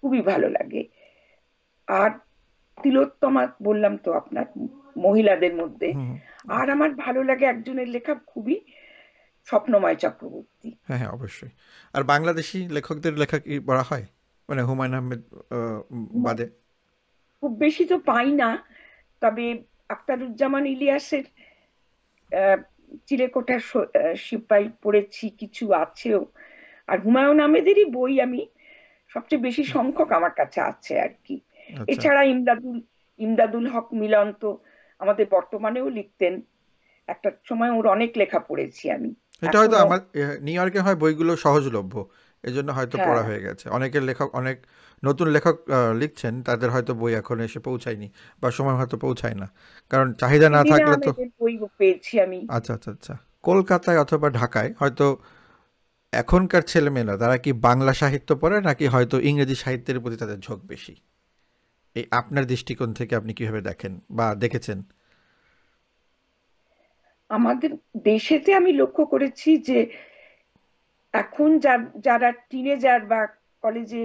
[0.00, 0.88] খুবই ভালো লাগে।
[1.86, 2.10] আর
[2.82, 4.46] তিলোত্তমা বললাম তো আপনার
[4.96, 5.94] মহিলাদের মধ্যে।
[6.48, 8.60] আর আমার ভালো লাগে একজনের লেখা খুবই
[9.44, 11.48] স্বপ্নময় চক্রবর্তী। হ্যাঁ হ্যাঁ অবশ্যই।
[11.92, 14.06] আর বাংলাদেশি লেখকদের লেখা কি পড়া হয়?
[14.48, 15.22] মানে হুমায়ুন আহমেদ
[16.24, 16.46] বাদে?
[17.40, 18.64] খুব বেশি তো পাই না।
[19.20, 21.24] তবে আক্তারুজ্জামান ইলিয়াসের
[23.06, 23.58] চিলেকোঠা
[24.16, 26.26] সিপাই পড়েছি কিছু আছেও।
[26.88, 28.46] আর হুমায়ুন আহমেদেরই বই আমি
[29.08, 31.40] সবচেয়ে বেশি সংখ্যক আমার কাছে আছে আর কি।
[31.70, 32.80] আচ্ছা। এছাড়া ইমদাদুল
[33.18, 34.58] ইমদাদুল হক মিলন তো
[35.00, 36.42] আমাদের বর্তমানেও লিখতেন।
[37.08, 40.00] একটা সময় ওর অনেক লেখা পড়েছি আমি। এটা হয়তো আমার
[40.40, 41.94] নিউ ইয়র্কে হয় বইগুলো সহজলভ্য।
[42.44, 44.56] এই জন্য হয়তো হ্যাঁ। পড়া হয়ে গেছে। অনেকের লেখক অনেক
[45.04, 45.56] নতুন লেখক
[45.98, 48.08] লিখছেন তাদের হয়তো বই এখন এসে পৌঁছায়নি
[48.42, 49.46] বা সময় হয়তো পৌঁছায় না।
[49.90, 55.16] কারণ চাহিদা না থাকলে তো বই পেয়েছি আমি। আচ্ছা আচ্ছা আচ্ছা। কলকাতায় অথবা ঢাকায় হয়তো
[56.12, 60.94] এখনকার ছেলেমেয়েরা, তারা কি বাংলা সাহিত্য পড়ে, নাকি হয়তো ইংরেজি সাহিত্যের প্রতি তাদের ঝোঁক বেশি?
[61.96, 64.78] এই আপনার দৃষ্টিকোণ থেকে আপনি কীভাবে দেখেন বা দেখেছেন?
[67.30, 67.70] আমাদের
[68.10, 69.78] দেশেতে আমি লক্ষ্য করেছি যে,
[71.14, 71.48] এখন
[72.06, 73.20] যারা টিনেজার বা
[73.64, 74.04] কলেজে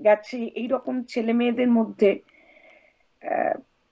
[0.00, 2.10] গেছে, এইরকম ছেলে মেয়েদের মধ্যে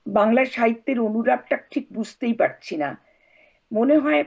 [0.07, 2.91] বাংলা সাহিত্যের অনুরাগটা ঠিক বুঝতেই পারছি না।
[3.73, 4.23] মনে হয়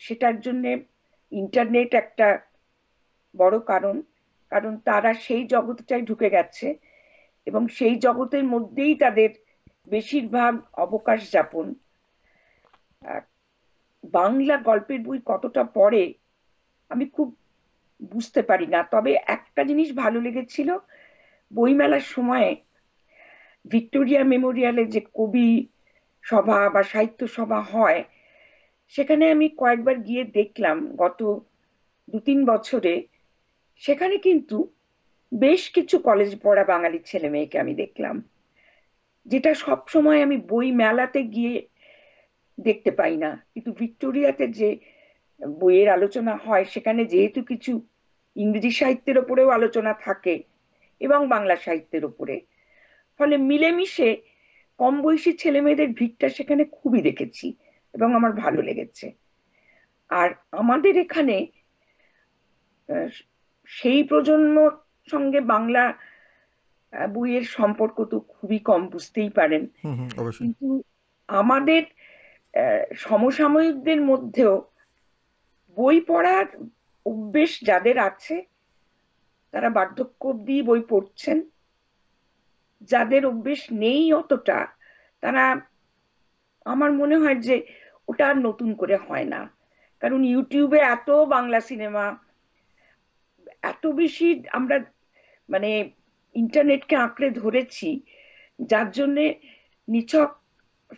[0.00, 0.64] সেটার জন্য
[1.32, 2.28] ইন্টারনেট একটা
[3.34, 3.96] বড় কারণ
[4.52, 6.68] কারণ তারা সেই জগৎটাই ঢুকে গেছে
[7.46, 9.30] এবং সেই জগতের মধ্যেই তাদের
[9.86, 11.66] বেশিরভাগ অবকাশ যাপন।
[14.04, 16.04] বাংলা গল্পের বই কতটা পড়ে
[16.90, 17.28] আমি খুব
[18.12, 20.68] বুঝতে পারি না, তবে একটা জিনিস ভালো লেগেছিল,
[21.50, 22.50] বইমেলার সময়ে
[23.64, 25.48] ভিক্টোরিয়া মেমোরিয়ালে যে কবি
[26.24, 28.00] সভা বা সাহিত্য সভা হয়,
[28.94, 31.20] সেখানে আমি কয়েকবার গিয়ে দেখলাম গত
[32.08, 32.94] দু তিন বছরে
[33.76, 34.56] সেখানে কিন্তু
[35.32, 38.16] বেশ কিছু কলেজ পড়া বাঙালি ছেলে মেয়েকে আমি দেখলাম,
[39.26, 41.54] যেটা সব সময় আমি বই মেলাতে গিয়ে
[42.58, 44.68] দেখতে পাই না। কিন্তু ভিক্টোরিয়াতে যে
[45.40, 47.72] বইয়ের আলোচনা হয়, সেখানে যেহেতু কিছু
[48.36, 50.42] ইংরেজি সাহিত্যের ওপরেও আলোচনা থাকে
[51.00, 52.40] এবং বাংলা সাহিত্যের ওপরে,
[53.18, 54.16] ফলে মিলেমিশে
[54.78, 57.46] কম বয়সী ছেলে মেয়েদের ভিড়টা সেখানে খুবই দেখেছি
[57.94, 59.06] এবং আমার ভালো লেগেছে।
[60.10, 61.36] আর আমাদের এখানে
[63.72, 64.72] সেই প্রজন্মর
[65.08, 65.84] সঙ্গে বাংলা
[67.14, 69.62] বইয়ের সম্পর্ক তো খুবই কম বুঝতেই পারেন।
[70.38, 70.66] কিন্তু
[71.28, 71.82] আমাদের
[72.96, 74.54] সমসাময়িকদের মধ্যেও
[75.76, 76.46] বই পড়ার
[77.06, 78.36] অভ্যেস যাদের আছে
[79.54, 81.38] তারা বার্ধক্য অব্দি বই পড়ছেন।
[82.90, 84.58] যাদের অভ্যেস নেই অতটা
[85.22, 85.44] তারা
[86.66, 87.56] আমার মনে হয় যে
[88.08, 89.40] ওটা আর নতুন করে হয় না।
[90.02, 92.04] কারণ ইউটিউবে এত বাংলা সিনেমা
[93.62, 94.76] এত বেশি আমরা
[95.48, 95.70] মানে
[96.34, 97.88] ইন্টারনেটকে আঁকড়ে ধরেছি,
[98.62, 99.24] যার জন্যে
[99.88, 100.30] নিছক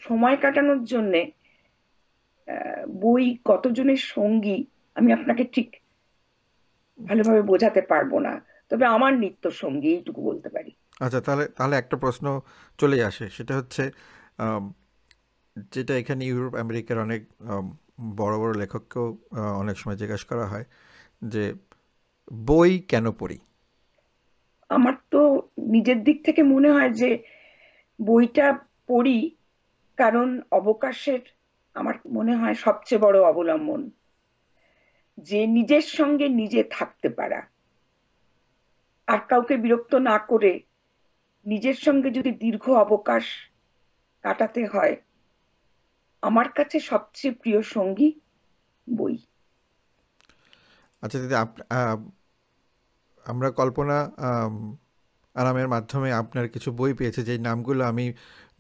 [0.01, 1.21] সময় কাটানোর জন্যে
[3.03, 4.59] বই কতজনের সঙ্গী
[4.95, 5.69] আমি আপনাকে ঠিক
[6.99, 8.33] ভালোভাবে বোঝাতে পারব না।
[8.69, 12.27] তবে আমার নিত্য সঙ্গী, এইটুকু বলতে পারি। আচ্ছা তাহলে তাহলে একটা প্রশ্ন
[12.79, 13.85] চলে আসে। সেটা হচ্ছে
[15.75, 17.23] যেটা এখানে ইউরোপ, আমেরিকার অনেক
[18.17, 19.07] বড় বড় লেখককেও
[19.63, 20.67] অনেক সময় জিজ্ঞাসা করা হয়
[21.25, 21.45] যে
[22.33, 23.39] বই কেন পড়ি?
[24.69, 27.25] আমার তো নিজের দিক থেকে মনে হয় যে
[28.03, 29.37] বইটা পড়ি
[29.97, 31.21] কারণ অবকাশের
[31.75, 33.91] আমার মনে হয় সবচেয়ে বড় অবলম্বন।
[35.19, 37.43] যে নিজের সঙ্গে নিজে থাকতে পারা।
[39.07, 40.61] আর কাউকে বিরক্ত না করে
[41.47, 43.25] নিজের সঙ্গে যদি দীর্ঘ অবকাশ
[44.23, 44.97] কাটাতে হয়,
[46.23, 48.21] আমার কাছে সবচেয়ে প্রিয় সঙ্গী
[48.97, 49.19] বই।
[51.05, 51.35] আচ্ছা দিদি
[53.27, 53.97] আমরা কল্পনা
[55.37, 58.07] আরামের মাধ্যমে আপনার কিছু বই পেয়েছে, যেই নামগুলো আমি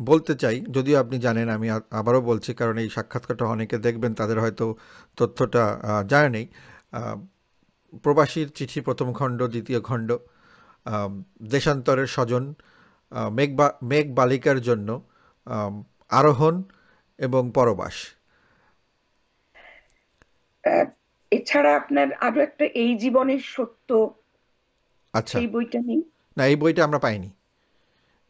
[0.00, 1.68] বলতে চাই। যদিও আপনি জানেন, আমি
[2.00, 4.66] আবারও বলছি, কারণ এই সাক্ষাৎকারটা অনেকে দেখবেন, তাদের হয়তো
[5.18, 5.64] তথ্যটা
[6.12, 6.46] জানে নেই।
[8.04, 10.08] প্রবাসীর চিঠি, প্রথম খণ্ড, দ্বিতীয় খণ্ড
[11.54, 12.44] দেশান্তরের স্বজন
[13.38, 13.50] মেঘ
[13.90, 14.88] মেঘ বালিকার জন্য
[16.18, 16.54] আরোহণ
[17.18, 17.96] এবং পরবাস।
[21.36, 23.88] এছাড়া আপনার আরও একটা এই জীবনের সত্য।
[25.14, 26.00] আচ্ছা। এই বইটা নেই।
[26.36, 27.30] না এই বইটা আমরা পাইনি।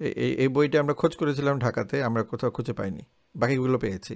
[0.01, 3.03] এই এই বইটা আমরা খোঁজ করেছিলাম ঢাকাতে আমরা কোথাও খুঁজে পাইনি।
[3.35, 4.15] বাকিগুলো পেয়েছি।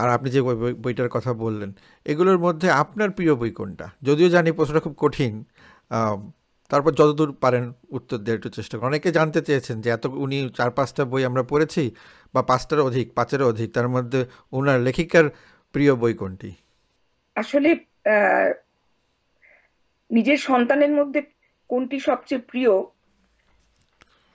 [0.00, 0.40] আর আপনি যে
[0.84, 1.70] বইটার কথা বললেন
[2.06, 3.86] এগুলোর মধ্যে আপনার প্রিয় বই কোনটা?
[4.02, 5.32] যদিও জানি প্রশ্নটা খুব কঠিন
[6.70, 7.64] তারপর যতদূর পারেন
[7.96, 11.42] উত্তর দেওয়ার একটু চেষ্টা করেন। অনেকে জানতে চেয়েছেন যে এত উনি চার পাঁচটা বই আমরা
[11.42, 11.82] পড়েছি
[12.34, 14.20] বা পাঁচটার অধিক পাঁচেরও অধিক তার মধ্যে
[14.52, 15.26] ওনার লেখিকার
[15.72, 16.50] প্রিয় বই কোনটি?
[17.34, 17.70] আসলে
[20.10, 21.22] নিজের সন্তানের মধ্যে
[21.68, 22.70] কোনটি সবচেয়ে প্রিয়?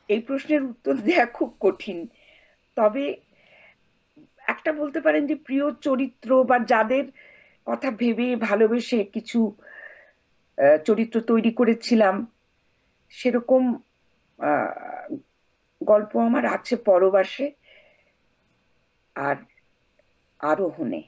[0.08, 2.08] এই প্রশ্নের উত্তর দেওয়া খুব কঠিন।
[2.76, 3.04] তবে
[4.47, 7.06] একটা বলতে পারেন যে, প্রিয় চরিত্র বা যাদের
[7.65, 9.56] কথা ভেবে ভালোবেসে কিছু
[10.86, 12.15] চরিত্র তৈরি করেছিলাম,
[13.10, 13.63] সেরকম
[15.84, 17.52] গল্প আমার আছে পরবাসে
[19.15, 19.36] আর
[20.39, 21.02] আরোহণে।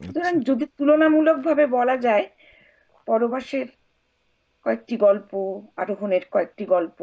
[0.00, 2.26] সুতরাং। যদি তুলনামূলকভাবে বলা যায়
[3.06, 3.68] পরবাসের
[4.66, 5.30] কয়েকটি গল্প
[5.76, 6.98] আরোহণের কয়েকটি গল্প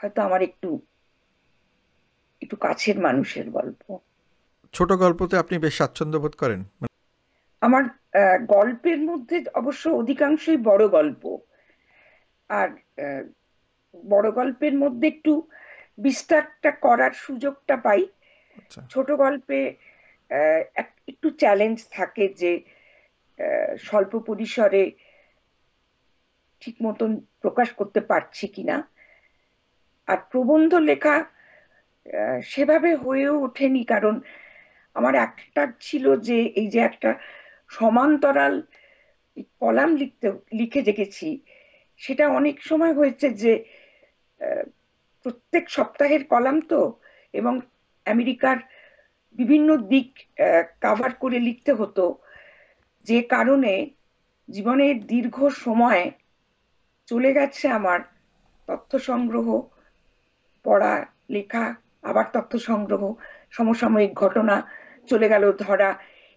[0.00, 0.70] হয়তো আমার একটু
[2.42, 3.82] একটু কাছের মানুষের গল্প
[4.74, 6.60] ছোট গল্পতে আপনি বেশ স্বাচ্ছন্দ্য বোধ করেন
[7.62, 7.84] আমার
[8.48, 11.22] গল্পের মধ্যে অবশ্য অধিকাংশই বড় গল্প
[12.50, 12.68] আর
[13.94, 15.32] বড় গল্পের মধ্যে একটু
[15.98, 18.02] বিস্তারটা করার সুযোগটা পাই
[18.58, 19.58] আচ্ছা। ছোট গল্পে
[21.08, 22.52] একটু চ্যালেঞ্জ থাকে যে
[23.86, 24.82] স্বল্প পরিসরে
[26.62, 27.10] ঠিক মতন
[27.42, 28.76] প্রকাশ করতে পারছি কিনা।
[30.08, 31.14] আর প্রবন্ধ লেখা
[32.42, 34.14] সেভাবে হয়েও ওঠেনি কারণ
[34.96, 37.10] আমার একটা ছিল যে, এই যে একটা
[37.68, 38.54] সমান্তরাল
[39.60, 41.28] কলাম লিখতে, লিখে দেখেছি,
[42.00, 43.52] সেটা অনেক সময় হয়েছে যে
[45.24, 46.80] প্রত্যেক সপ্তাহের কলাম তো,
[47.34, 47.54] এবং
[48.06, 48.56] আমেরিকার
[49.36, 50.08] বিভিন্ন দিক
[50.80, 52.04] কাভার করে লিখতে হতো।
[53.06, 53.72] যে কারণে
[54.48, 56.02] জীবনের দীর্ঘ সময়
[57.08, 58.00] চলে গেছে আমার
[58.68, 59.48] তথ্য সংগ্রহ,
[60.64, 60.94] পড়া,
[61.30, 61.64] লেখা,
[62.02, 63.02] আবার তথ্য সংগ্রহ,
[63.50, 64.56] সমসাময়িক ঘটনা
[65.06, 65.90] চলে গেল, ধরা।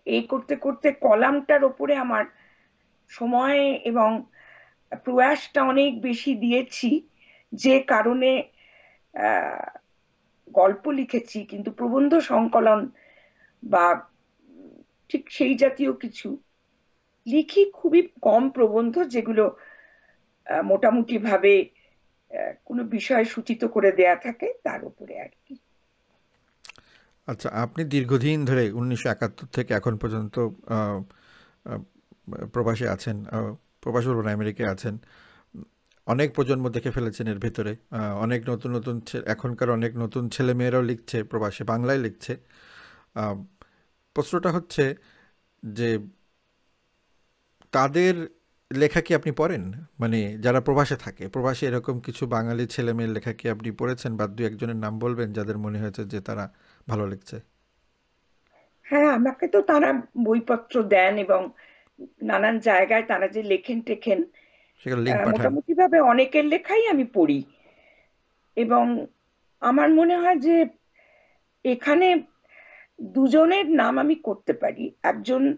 [0.06, 2.26] এই করতে করতে কলামটার ওপরে আমার
[3.10, 3.60] সময়
[3.92, 4.10] এবং
[5.06, 6.90] প্রয়াসটা অনেক বেশি দিয়েছি।
[7.52, 8.32] যে কারণে
[10.60, 12.80] গল্প লিখেছি, কিন্তু প্রবন্ধ সংকলন
[13.64, 13.86] বা
[15.10, 16.28] ঠিক সেই জাতীয় কিছু
[17.28, 19.44] লিখি খুবই কম প্রবন্ধ যেগুলো
[20.72, 21.54] মোটামুটি ভাবে
[22.68, 25.56] কোনো বিষয় সূচিত করে দেয়া থাকে তার উপরে আর কি।
[27.28, 30.36] আচ্ছা আপনি দীর্ঘদিন ধরে উনিশশো একাত্তর থেকে এখন পর্যন্ত
[32.54, 33.18] প্রবাসে আছেন
[33.84, 34.96] প্রবাস বলব না, আমেরিকায় আছেন
[36.14, 37.74] অনেক প্রজন্ম দেখে ফেলেছেন এর ভেতরে।
[38.26, 38.96] অনেক নতুন নতুন
[39.34, 42.34] এখনকার অনেক নতুন ছেলে মেয়েরাও লিখছে, প্রবাসে বাংলায় লিখছে।
[44.16, 44.84] প্রশ্নটা হচ্ছে
[45.64, 45.90] যে,
[47.74, 48.14] তাদের
[48.72, 49.64] লেখা কি আপনি পড়েন?
[50.02, 54.26] মানে যারা প্রবাসে থাকে, প্রবাসে এরকম কিছু বাঙালি ছেলে মেয়ের লেখা কি আপনি পড়েছেন বা
[54.36, 56.46] দু একজনের নাম বলবেন যাদের মনে হয়েছে যে তারা
[56.88, 57.38] ভালো লিখছে?
[58.86, 59.90] হ্যাঁ আমাকে তো তারা
[60.26, 61.42] বইপত্র দেন এবং
[62.30, 64.20] নানান জায়গায় তারা যে লেখেন টেখেন
[65.32, 67.44] মোটামুটি ভাবে অনেকের লেখাই আমি পড়ি।
[68.56, 69.06] এবং
[69.60, 70.66] আমার মনে হয় যে
[71.66, 72.22] এখানে
[73.02, 75.58] দুজনের নাম আমি করতে পারি। একজন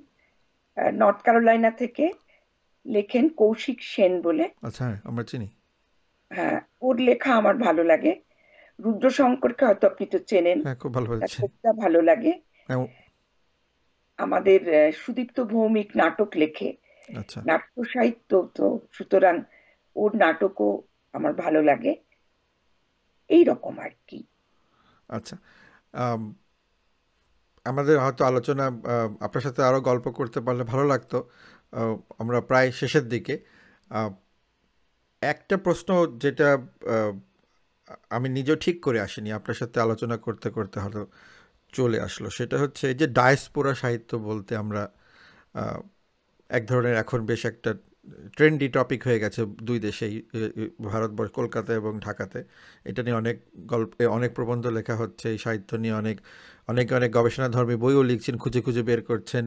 [0.94, 2.12] নর্থ ক্যারোলাইনা থেকে
[2.86, 5.48] লেখেন কৌশিক সেন বলে। আচ্ছা আমরা চিনি।
[6.34, 8.22] হ্যাঁ ওর লেখা আমার ভালো লাগে।
[8.80, 12.34] রুদ্র শঙ্করকে হয়তো আপনি তো চেনেন। হ্যাঁ খুব ভালো ভালো লাগে।
[14.18, 16.78] আমাদের সুদীপ্ত ভৌমিক নাটক লেখে।
[17.48, 19.44] নাট্য সাহিত্য তো সুতরাং
[19.96, 20.84] ওর নাটকও
[21.14, 21.94] আমার ভালো লাগে।
[23.30, 24.24] এই রকম আর কি।
[25.08, 25.36] আচ্ছা
[27.66, 28.66] আমাদের হয়তো আলোচনা
[29.20, 31.30] আপনার সাথে আরও গল্প করতে পারলে ভালো লাগতো।
[32.20, 33.36] আমরা প্রায় শেষের দিকে।
[35.22, 36.58] একটা প্রশ্ন যেটা
[38.10, 41.08] আমি নিজেও ঠিক করে আসিনি আপনার সাথে আলোচনা করতে করতে হয়তো
[41.74, 44.84] চলে আসলো। সেটা হচ্ছে এই যে ডায়সপোরা সাহিত্য বলতে আমরা
[46.58, 47.72] এক ধরনের এখন বেশ একটা
[48.36, 50.14] ট্রেন্ডি টপিক হয়ে গেছে দুই দেশেই
[50.92, 52.40] ভারতবর্ষ কলকাতা এবং ঢাকাতে।
[52.90, 53.38] এটা নিয়ে অনেক
[53.72, 56.18] গল্প অনেক প্রবন্ধ লেখা হচ্ছে এই সাহিত্য নিয়ে অনেক
[56.68, 59.46] অনেকে অনেক গবেষণাধর্মী বইও লিখছেন খুঁজে খুঁজে বের করছেন।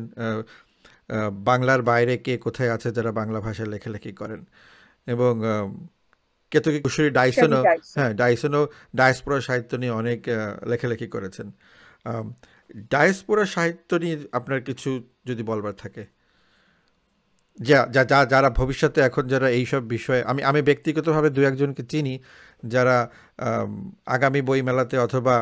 [1.50, 4.40] বাংলার বাইরে কে কোথায় আছে যারা বাংলা ভাষায় লেখালেখি করেন।
[5.06, 5.32] এবং
[6.52, 7.60] কেতকি কুশরী ডাইসনও
[7.96, 8.62] হ্যাঁ ডাইসনও
[8.96, 10.20] ডায়াসপোরা সাহিত্য নিয়ে অনেক
[10.66, 11.46] লেখালেখি করেছেন।
[12.92, 14.90] ডায়াসপোরা সাহিত্য নিয়ে আপনার কিছু
[15.26, 16.02] যদি বলবার থাকে।
[17.58, 22.14] যা যা যারা ভবিষ্যতে এখন যারা এইসব বিষয়ে, আমি আমি ব্যক্তিগতভাবে দু একজনকে চিনি,
[22.66, 22.96] যারা
[24.06, 25.34] আগামী বইমেলাতে অথবা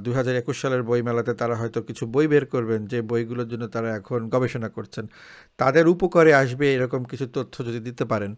[0.00, 3.96] দু হাজার একুশ সালের বইমেলাতে তারা হয়তো কিছু বই বের করবেন, যে বইগুলোর জন্য তারা
[3.96, 5.06] এখন গবেষণা করছেন।
[5.58, 8.32] তাদের উপকারে আসবে এরকম কিছু তথ্য যদি দিতে পারেন।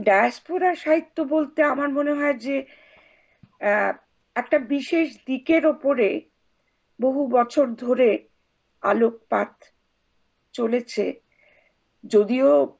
[0.00, 2.56] ডায়াসপোরা সাহিত্য বলতে আমার মনে হয় যে
[4.36, 6.20] একটা বিশেষ দিকের ওপরে
[7.00, 8.18] বহু বছর ধরে
[8.82, 9.52] আলোকপাত
[10.52, 11.27] চলেছে।
[12.04, 12.76] যদিও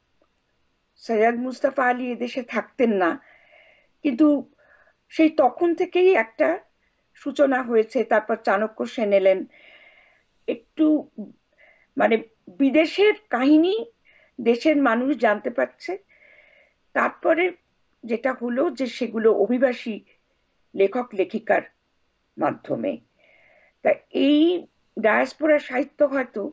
[0.97, 3.21] সৈয়দ মুস্তাফা আলী এদেশে থাকতেন না,
[4.05, 4.53] কিন্তু
[5.09, 6.59] সেই তখন থেকেই একটা
[7.15, 9.47] সূচনা হয়েছে, তারপর চাণক্য সেন এলেন।
[10.49, 11.11] একটু
[11.97, 12.17] মানে
[12.59, 13.85] বিদেশের কাহিনী
[14.41, 15.99] দেশের মানুষ জানতে পারছে।
[16.95, 17.53] তারপরে
[18.05, 20.01] যেটা হলো যে সেগুলো অভিবাসী
[20.75, 21.63] লেখক, লেখিকার
[22.37, 22.99] মাধ্যমে।
[23.83, 24.67] তা এই
[24.99, 26.53] ডায়াসপোরা সাহিত্য হয়তো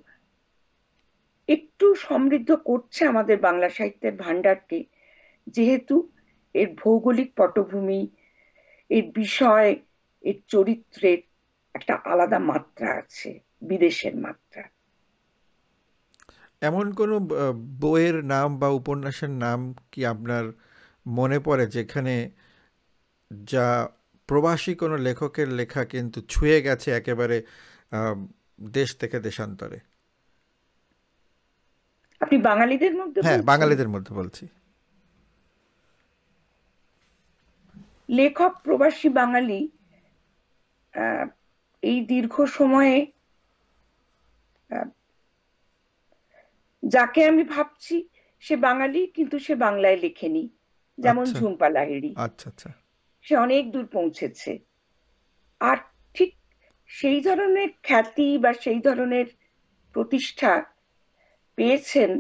[1.48, 4.84] একটু সমৃদ্ধ করছে আমাদের বাংলা সাহিত্যের ভান্ডারকে
[5.48, 6.12] যেহেতু
[6.54, 8.08] এর ভৌগোলিক পটভূমি,
[8.90, 9.76] এর বিষয়,
[10.22, 11.18] এর চরিত্রের
[11.74, 14.64] একটা আলাদা মাত্রা আছে, বিদেশের মাত্রা।
[16.62, 17.20] এমন কোনো
[17.80, 20.46] বইয়ের নাম বা উপন্যাসের নাম কি আপনার
[21.08, 22.32] মনে পড়ে যেখানে
[23.44, 23.90] যা
[24.28, 27.44] প্রবাসী কোনো লেখকের লেখা কিন্তু ছুঁয়ে গেছে একেবারে
[28.62, 29.80] দেশ থেকে দেশান্তরে?
[32.22, 34.48] আপনি বাঙালিদের মধ্যে হ্যাঁ বাঙালিদের মধ্যে বলছি।
[38.10, 39.70] লেখক প্রবাসী বাঙালি
[41.82, 43.12] এই দীর্ঘ সময়ে
[46.84, 48.08] যাকে আমি ভাবছি
[48.40, 50.50] সে বাঙালি কিন্তু সে বাংলায় লেখেনি।
[50.98, 52.70] যেমন আচ্ছা। ঝুম্পা লাহিড়ি। আচ্ছা আচ্ছা।
[53.22, 54.60] সে অনেক দূর পৌঁছেছে।
[55.60, 55.78] আর
[56.14, 56.36] ঠিক
[56.90, 59.26] সেই ধরনের খ্যাতি বা সেই ধরনের
[59.96, 60.52] প্রতিষ্ঠা
[61.58, 62.12] পেয়েছেন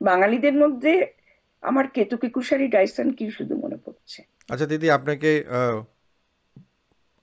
[0.00, 0.92] বাঙালিদের মধ্যে
[1.62, 4.20] আমার কেতুকি কুশারি ডাইসন কি শুধু মনে পড়ছে?
[4.52, 5.30] আচ্ছা দিদি, আপনাকে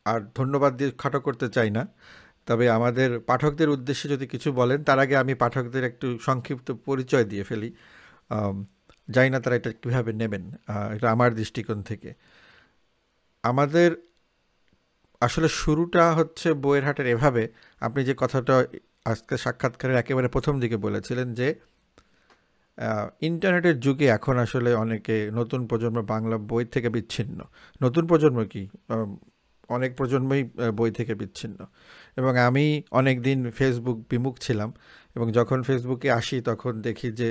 [0.05, 1.83] আর ধন্যবাদ দিয়ে খাটো করতে চাই না,
[2.47, 7.43] তবে আমাদের পাঠকদের উদ্দেশ্যে যদি কিছু বলেন, তার আগে আমি পাঠকদের একটু সংক্ষিপ্ত পরিচয় দিয়ে
[7.49, 7.69] ফেলি।
[9.15, 10.43] জানি না তারা এটা কীভাবে নেবেন
[10.95, 12.09] এটা আমার দৃষ্টিকোণ থেকে।
[13.43, 13.89] আমাদের
[15.21, 17.43] আসলে শুরুটা হচ্ছে বইয়ের হাটের এভাবে,
[17.87, 18.55] আপনি যে কথাটা
[19.05, 21.47] আজকে সাক্ষাৎকারের একেবারে প্রথম দিকে বলেছিলেন যে
[23.21, 27.39] ইন্টারনেটের যুগে এখন আসলে অনেকে নতুন প্রজন্ম বাংলা বই থেকে বিচ্ছিন্ন।
[27.83, 28.63] নতুন প্রজন্ম কি?
[29.69, 30.43] অনেক প্রজন্মই
[30.77, 31.59] বই থেকে বিচ্ছিন্ন।
[32.17, 34.69] এবং আমি অনেক দিন ফেসবুক বিমুখ ছিলাম
[35.15, 37.29] এবং যখন ফেসবুকে আসি তখন দেখি যে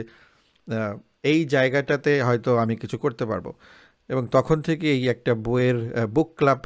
[1.23, 3.47] এই জায়গাটাতে হয়তো আমি কিছু করতে পারব।
[4.09, 6.61] এবং তখন থেকে এই একটা বইয়ের বুক ক্লাব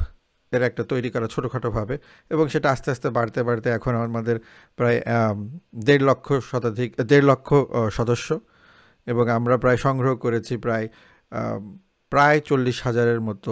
[0.51, 1.95] এর একটা তৈরি করা ছোটোখাটোভাবে
[2.33, 4.37] এবং সেটা আস্তে আস্তে বাড়তে বাড়তে এখন আমাদের
[4.77, 4.99] প্রায়
[5.87, 7.49] দেড় লক্ষ শতাধিক, দেড় লক্ষ
[7.97, 8.29] সদস্য
[9.11, 10.85] এবং আমরা প্রায় সংগ্রহ করেছি প্রায়
[12.11, 13.51] প্রায় চল্লিশ হাজারের মতো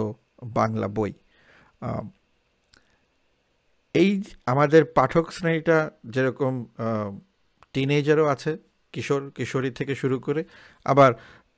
[0.58, 1.12] বাংলা বই।
[3.94, 4.10] এই
[4.52, 5.78] আমাদের পাঠক শ্রেণীটা
[6.14, 6.52] যেরকম
[7.72, 8.52] টিনেজারও আছে,
[8.94, 10.42] কিশোর, কিশোরী থেকে শুরু করে
[10.86, 11.10] আবার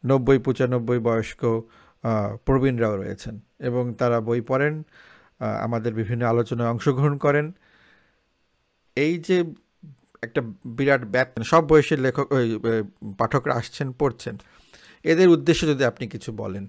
[0.05, 1.43] নব্বই, পঁচানব্বই বয়স্ক
[2.47, 3.35] প্রবীণরাও রয়েছেন
[3.69, 4.75] এবং তারা বই পড়েন।
[5.41, 7.47] আমাদের বিভিন্ন আলোচনায় অংশগ্রহণ করেন।
[8.97, 9.37] এই যে
[10.27, 10.41] একটা
[10.77, 12.27] বিরাট ব্যাপ, সব বয়সের লেখক
[13.19, 14.35] পাঠকরা আসছেন, পড়ছেন,
[15.05, 16.65] এদের উদ্দেশ্যে যদি আপনি কিছু বলেন।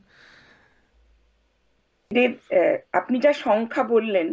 [3.00, 4.28] আপনি যা সংখ্যা বললেন,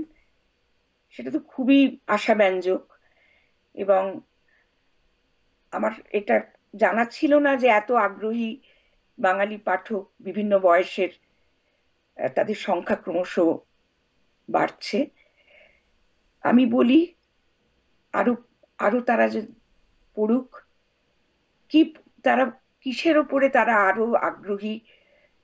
[1.14, 1.80] সেটা তো খুবই
[2.16, 2.82] আশাব্যঞ্জক
[3.74, 4.02] এবং
[5.72, 6.36] আমার এটা
[6.82, 8.50] জানা ছিল না যে এত আগ্রহী
[9.18, 11.12] বাঙালি পাঠক বিভিন্ন বয়সের
[12.36, 13.34] তাদের সংখ্যা ক্রমশ
[14.48, 15.10] বাড়ছে।
[16.42, 17.14] আমি বলি,
[18.12, 18.36] আরও
[18.78, 19.46] আরও তারা যে
[20.14, 20.56] পড়ুক,
[21.68, 24.80] কি তারা কিসের ওপরে তারা আরও আগ্রহী?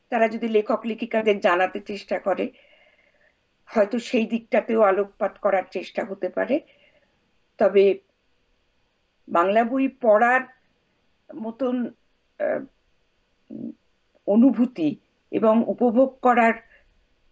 [0.08, 2.52] তারা যদি লেখক লেখিকাদের জানাতে চেষ্টা করে,
[3.66, 6.60] হয়তো সেই দিকটাতেও আলোকপাত করার চেষ্টা হতে পারে।
[7.58, 7.98] তবে
[9.28, 10.40] বাংলা বই পড়ার
[11.36, 11.90] মতন
[14.26, 14.96] অনুভূতি
[15.30, 16.52] এবং উপভোগ করার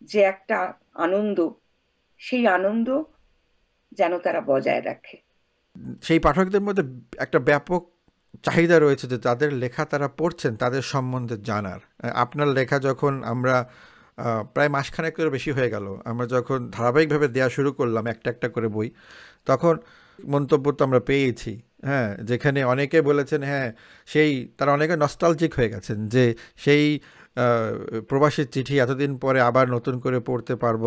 [0.03, 1.39] যে একটা আনন্দ,
[2.21, 2.89] সেই আনন্দ
[3.99, 5.17] যেন তারা বজায় রাখে।
[6.07, 6.85] সেই পাঠকদের মধ্যে
[7.25, 7.83] একটা ব্যাপক
[8.47, 11.81] চাহিদা রয়েছে যে তাদের লেখা তারা পড়ছেন, তাদের সম্বন্ধে জানার।
[12.25, 13.57] আপনার লেখা যখন আমরা
[14.55, 18.89] প্রায় মাসখানেকেরও বেশি হয়ে গেল, আমরা যখন ধারাবাহিকভাবে দেওয়া শুরু করলাম, একটা একটা করে বই,
[19.47, 19.75] তখন
[20.19, 21.53] মন্তব্য তো আমরা পেয়েছি
[21.89, 23.69] হ্যাঁ যেখানে অনেকে বলেছেন হ্যাঁ
[24.13, 26.25] সেই তারা অনেকে নস্টালজিক হয়ে গেছেন যে
[26.65, 26.85] সেই
[28.09, 30.85] প্রবাসীর চিঠি এতদিন পরে আবার নতুন করে পড়তে পারব।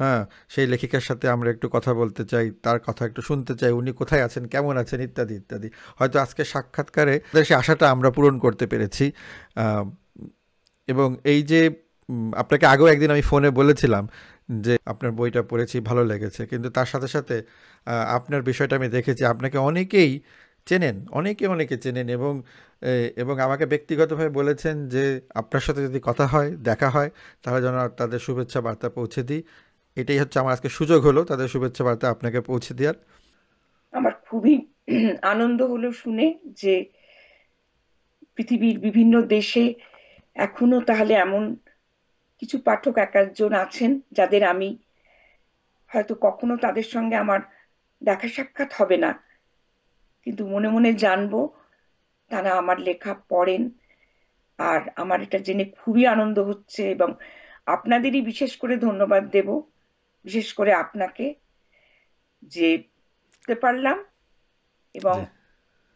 [0.00, 3.90] হ্যাঁ সেই লেখিকার সাথে আমরা একটু কথা বলতে চাই, তার কথা একটু শুনতে চাই, উনি
[3.92, 5.68] কোথায় আছেন, কেমন আছেন, ইত্যাদি ইত্যাদি।
[5.98, 7.14] হয়তো আজকে সাক্ষাৎকারে
[7.48, 9.04] সে আশাটা আমরা পূরণ করতে পেরেছি।
[10.88, 11.60] এবং এই যে
[12.36, 14.04] আপনাকে আগেও একদিন আমি ফোনে বলেছিলাম
[14.64, 17.36] যে, আপনার বইটা পড়েছি, ভালো লেগেছে। কিন্তু তার সাথে সাথে
[18.16, 20.10] আপনার বিষয়টা আমি দেখেছি। আপনাকে অনেকেই
[20.66, 22.32] চেনেন, অনেকে অনেকে চেনেন এবং
[23.16, 27.10] এবং আমাকে ব্যক্তিগতভাবে বলেছেন যে আপনার সাথে যদি কথা হয়, দেখা হয়,
[27.42, 29.42] তাহলে যেন তাদের শুভেচ্ছা বার্তা পৌঁছে দিই।
[29.96, 32.94] এটাই হচ্ছে আমার আজকে সুযোগ হলো তাদের শুভেচ্ছা বার্তা আপনাকে পৌঁছে দেওয়ার।
[33.92, 34.54] আমার খুবই
[35.22, 36.90] আনন্দ হলো শুনে যে
[38.34, 39.74] পৃথিবীর বিভিন্ন দেশে
[40.34, 41.56] এখনও তাহলে এমন
[42.38, 44.78] কিছু পাঠক এক একজন আছেন যাদের আমি
[45.88, 47.40] হয়তো কখনো তাদের সঙ্গে আমার
[48.02, 49.10] দেখা সাক্ষাৎ হবে না।
[50.26, 51.48] কিন্তু মনে মনে জানব
[52.28, 53.70] তারা আমার লেখা পড়েন।
[54.58, 57.14] আর আমার এটা জেনে খুবই আনন্দ হচ্ছে এবং
[57.66, 59.62] আপনাদেরই বিশেষ করে ধন্যবাদ দেব।
[60.24, 61.34] বিশেষ করে আপনাকে
[62.42, 62.82] যে
[63.60, 64.04] পারলাম
[64.94, 65.26] এবং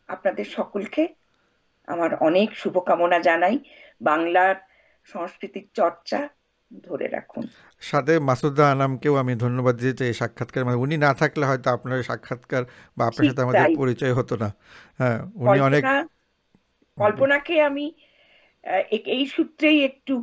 [0.08, 1.14] আপনাদের সকলকে
[1.86, 3.58] আমার অনেক শুভকামনা জানাই।
[4.00, 4.56] বাংলার
[5.04, 6.28] সংস্কৃতির চর্চা
[6.82, 7.48] ধরে রাখুন।
[7.80, 12.64] সাথে মাসুদা আনামকেও আমি ধন্যবাদ দিতে এই সাক্ষাৎকার মানে উনি না থাকলে হয়তো আপনার সাক্ষাৎকার
[12.96, 14.52] বা আপনার সাথে আমাদের পরিচয় হতো না।
[14.98, 15.84] হ্যাঁ উনি অনেক
[17.00, 17.86] কল্পনাকে আমি
[19.16, 20.14] এই সূত্রেই একটু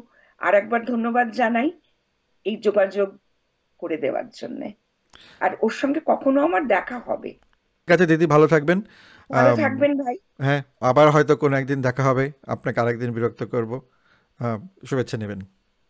[0.41, 1.69] আর একবার ধন্যবাদ জানাই
[2.45, 3.09] এই যোগাযোগ
[3.81, 4.61] করে দেওয়ার জন্য।
[5.39, 7.31] আর ওর সঙ্গে কখনো আমার দেখা হবে।
[7.87, 8.79] ঠিক আছে দিদি ভালো থাকবেন।
[9.29, 10.15] ভালো থাকবেন ভাই।
[10.45, 13.71] হ্যাঁ আবার হয়তো কোনো একদিন দেখা হবে। আপনাকে আরেকদিন বিরক্ত করব।
[14.89, 15.39] শুভেচ্ছা নেবেন।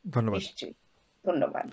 [0.05, 0.41] ধন্যবাদ।
[1.25, 1.67] ধন্যবাদ।